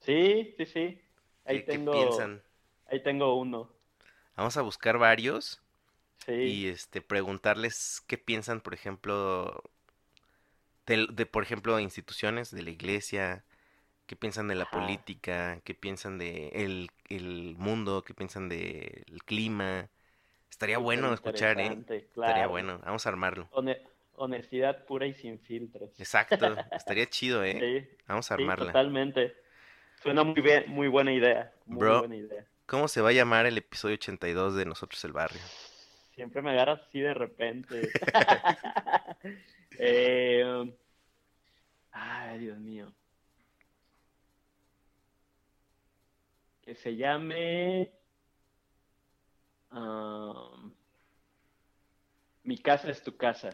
[0.00, 1.00] Sí, sí, sí.
[1.44, 2.42] Ahí ¿Qué, qué tengo, piensan?
[2.86, 3.70] ahí tengo uno.
[4.36, 5.62] Vamos a buscar varios
[6.26, 9.62] Sí, y este preguntarles qué piensan, por ejemplo,
[10.88, 13.44] de, de, por ejemplo, instituciones de la iglesia,
[14.06, 14.66] qué piensan de la Ajá.
[14.66, 19.90] política, qué piensan de el, el mundo, qué piensan del clima.
[20.50, 21.80] Estaría bueno escuchar, ¿eh?
[21.80, 22.48] interesante, Estaría claro.
[22.48, 22.80] bueno.
[22.84, 23.50] Vamos a armarlo.
[23.50, 23.82] Hone-
[24.16, 25.90] honestidad pura y sin filtros.
[25.98, 26.62] Exacto.
[26.76, 27.66] Estaría chido, ¿eh?
[27.66, 28.80] Sí, Vamos a sí, armarla.
[28.80, 29.34] totalmente.
[30.02, 31.52] Suena muy bien, muy buena idea.
[31.66, 31.92] Muy Bro.
[31.92, 32.46] buena idea.
[32.66, 35.52] ¿Cómo se va a llamar el episodio 82 de Nosotros el Barrio?
[36.14, 37.94] Siempre me agarras así de repente.
[39.80, 40.74] Eh,
[41.92, 42.92] ay, Dios mío.
[46.62, 47.90] Que se llame.
[49.70, 50.72] um,
[52.42, 53.50] Mi casa es tu casa.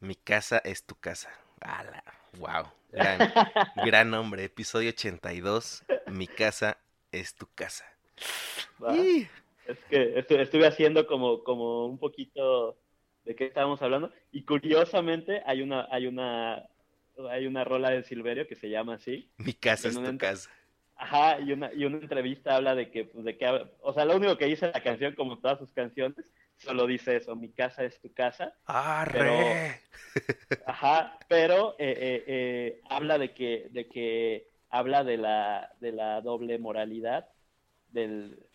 [0.00, 1.30] Mi casa es tu casa.
[1.60, 2.02] ¡Hala!
[2.38, 2.64] ¡Wow!
[2.92, 3.18] Gran,
[3.84, 4.44] gran nombre.
[4.44, 5.84] Episodio 82.
[6.06, 6.78] Mi casa
[7.12, 7.84] es tu casa.
[8.94, 9.28] ¡Ih!
[9.66, 12.78] Es que estu- estuve haciendo como, como un poquito
[13.28, 16.66] de qué estábamos hablando y curiosamente hay una hay una
[17.30, 19.30] hay una rola de Silverio que se llama así.
[19.36, 20.50] Mi casa es tu ent- casa.
[20.96, 23.46] Ajá, y una y una entrevista habla de que pues de que
[23.82, 27.36] o sea, lo único que dice la canción como todas sus canciones solo dice eso,
[27.36, 28.54] mi casa es tu casa.
[28.64, 29.80] ¡Arre!
[30.66, 36.20] Ajá, pero eh, eh, eh, habla de que, de que habla de la, de la
[36.20, 37.28] doble moralidad
[37.88, 38.47] del,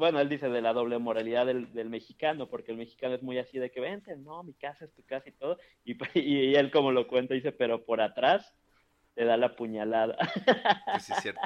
[0.00, 3.38] bueno, él dice de la doble moralidad del, del mexicano, porque el mexicano es muy
[3.38, 6.72] así de que vente, no, mi casa es tu casa y todo, y, y él
[6.72, 8.52] como lo cuenta dice, pero por atrás
[9.14, 10.16] te da la puñalada.
[10.98, 11.40] Sí, es cierto.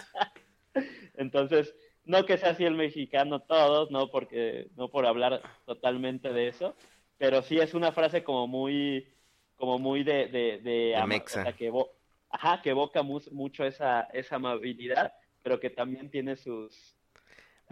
[1.14, 1.74] Entonces,
[2.04, 6.76] no que sea así el mexicano todos, no porque no por hablar totalmente de eso,
[7.18, 9.08] pero sí es una frase como muy
[9.56, 11.40] como muy de de, de mexa.
[11.40, 11.90] o sea, que evo-
[12.28, 15.12] ajá, que evoca mu- mucho esa esa amabilidad,
[15.42, 16.96] pero que también tiene sus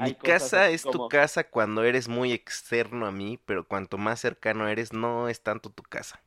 [0.03, 4.69] Mi casa es tu casa cuando eres muy externo a mí, pero cuanto más cercano
[4.69, 6.21] eres, no es tanto tu casa.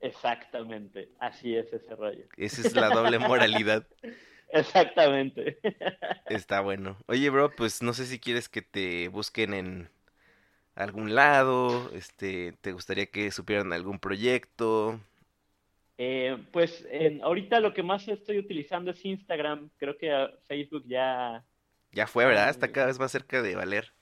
[0.00, 2.24] Exactamente, así es ese rollo.
[2.36, 3.86] Esa es la doble moralidad.
[4.52, 5.58] Exactamente.
[6.28, 6.96] Está bueno.
[7.06, 9.90] Oye, bro, pues no sé si quieres que te busquen en
[10.76, 15.00] algún lado, este, te gustaría que supieran algún proyecto.
[15.98, 19.70] Eh, pues en- ahorita lo que más estoy utilizando es Instagram.
[19.76, 21.44] Creo que ah, Facebook ya
[21.92, 22.48] Ya fue, ¿verdad?
[22.50, 23.94] Está cada vez más cerca de valer.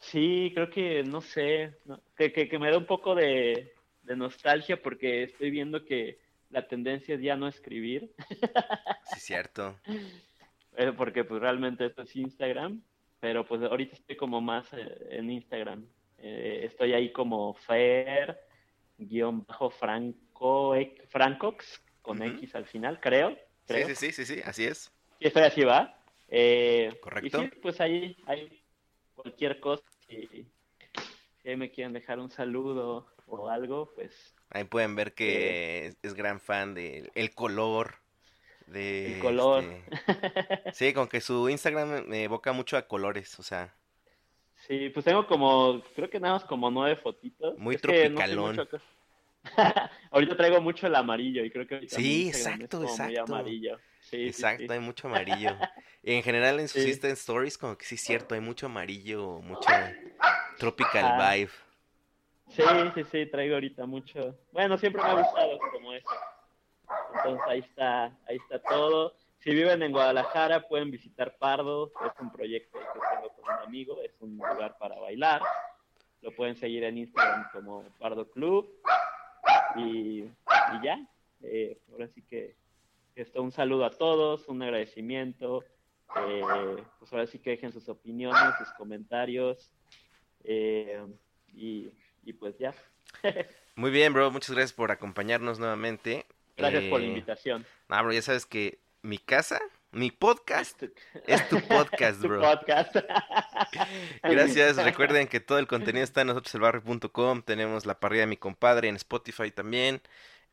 [0.00, 3.72] Sí, creo que, no sé, no- que, que, que me da un poco de,
[4.02, 6.20] de nostalgia porque estoy viendo que
[6.50, 8.14] la tendencia es ya no escribir,
[9.02, 9.80] Sí, cierto.
[10.76, 12.82] eh, porque pues realmente esto es Instagram,
[13.20, 15.86] pero pues ahorita estoy como más eh, en Instagram.
[16.18, 18.38] Eh, estoy ahí como Fer,
[18.98, 20.74] guion bajo Franco,
[21.08, 22.22] Francox, con.
[22.22, 23.36] X al final, creo,
[23.66, 23.84] Sí, creo.
[23.84, 24.90] sí, sí, sí, sí, así es.
[25.18, 26.03] Sí, estoy así, va.
[26.28, 27.42] Eh, Correcto.
[27.42, 28.62] Y sí, pues ahí hay
[29.14, 29.84] cualquier cosa.
[30.08, 30.28] Si,
[31.42, 35.96] si ahí me quieren dejar un saludo o algo, pues Ahí pueden ver que es,
[36.02, 37.96] es gran fan de el color,
[38.66, 39.64] de el color.
[39.64, 43.74] este, Sí, con que su Instagram me evoca mucho a colores, o sea,
[44.66, 47.58] Sí, pues tengo como, creo que nada más como nueve fotitos.
[47.58, 48.68] Muy Es que no tropicalón.
[50.10, 53.34] ahorita traigo mucho el amarillo y creo que ahorita Sí, exacto, como muy exacto.
[53.34, 53.78] amarillo.
[54.04, 54.72] Sí, Exacto, sí.
[54.72, 55.50] hay mucho amarillo.
[56.06, 56.84] En general en sus.
[56.84, 59.70] Insta Stories como que sí es cierto, hay mucho amarillo, mucho
[60.58, 61.50] tropical vibe.
[62.50, 62.62] Sí,
[62.94, 64.38] sí, sí, traigo ahorita mucho.
[64.52, 66.14] Bueno, siempre me ha gustado como eso.
[67.14, 69.16] Entonces ahí está, ahí está todo.
[69.38, 71.90] Si viven en Guadalajara, pueden visitar Pardo.
[72.04, 74.02] Es un proyecto que tengo con un amigo.
[74.02, 75.40] Es un lugar para bailar.
[76.20, 78.70] Lo pueden seguir en Instagram como Pardo Club.
[79.76, 80.98] Y, y ya.
[81.42, 82.56] Eh, ahora sí que
[83.14, 85.64] esto, un saludo a todos, un agradecimiento.
[86.16, 86.42] Eh,
[86.98, 89.72] pues ahora sí que dejen sus opiniones, sus comentarios.
[90.44, 91.02] Eh,
[91.48, 91.90] y,
[92.24, 92.74] y pues ya.
[93.76, 96.26] Muy bien, bro, muchas gracias por acompañarnos nuevamente.
[96.56, 97.66] Gracias por la Eh, invitación.
[97.88, 99.60] No, bro, ya sabes que mi casa,
[99.90, 100.82] mi podcast,
[101.26, 102.40] es tu podcast, Tu bro.
[102.40, 102.96] podcast.
[104.22, 108.88] Gracias, recuerden que todo el contenido está en nosotroselbarrio.com, tenemos la parrilla de mi compadre
[108.88, 110.00] en Spotify también.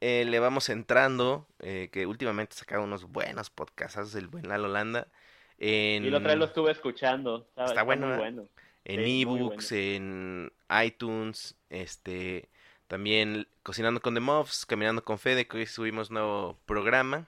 [0.02, 5.08] Eh, le vamos entrando, eh, que últimamente sacaba unos buenos podcasts del buen Lalo Landa.
[5.60, 7.46] En, Y la otra vez lo estuve escuchando.
[7.50, 8.48] Está, Está bueno, muy bueno.
[8.84, 10.52] en sí, ebooks, en
[10.84, 12.50] iTunes, este,
[12.88, 17.28] también Cocinando con The Muffs, Caminando con Fede, que hoy subimos nuevo programa.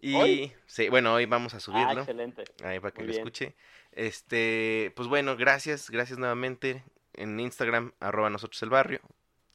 [0.00, 0.52] Y ¿Hoy?
[0.64, 2.00] sí, bueno, hoy vamos a Ah, subirlo.
[2.00, 2.44] excelente.
[2.64, 3.20] Ahí para que Muy lo bien.
[3.20, 3.54] escuche.
[3.92, 6.84] Este, pues bueno, gracias, gracias nuevamente.
[7.12, 9.00] En Instagram, arroba nosotros el barrio.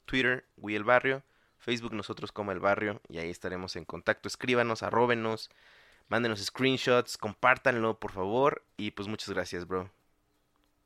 [0.06, 1.24] Twitter, Wii el barrio.
[1.64, 3.02] Facebook, nosotros como el barrio.
[3.10, 4.28] Y ahí estaremos en contacto.
[4.28, 5.50] Escríbanos, arróbenos,
[6.10, 8.64] mándenos screenshots, compártanlo, por favor.
[8.78, 9.84] Y pues muchas gracias, bro.
[9.84, 9.90] No,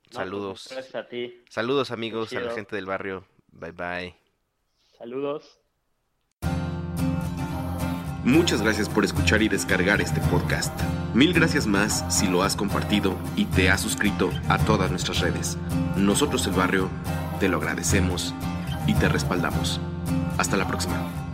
[0.03, 0.67] pues, Saludos.
[0.71, 1.43] gracias a ti.
[1.49, 3.25] Saludos amigos a la gente del barrio.
[3.51, 4.15] Bye bye.
[4.97, 5.59] Saludos.
[8.23, 10.77] Muchas gracias por escuchar y descargar este podcast.
[11.13, 15.57] Mil gracias más si lo has compartido y te has suscrito a todas nuestras redes.
[15.95, 16.89] Nosotros el barrio
[17.39, 18.33] te lo agradecemos
[18.85, 19.79] y te respaldamos.
[20.37, 21.26] Hasta la próxima.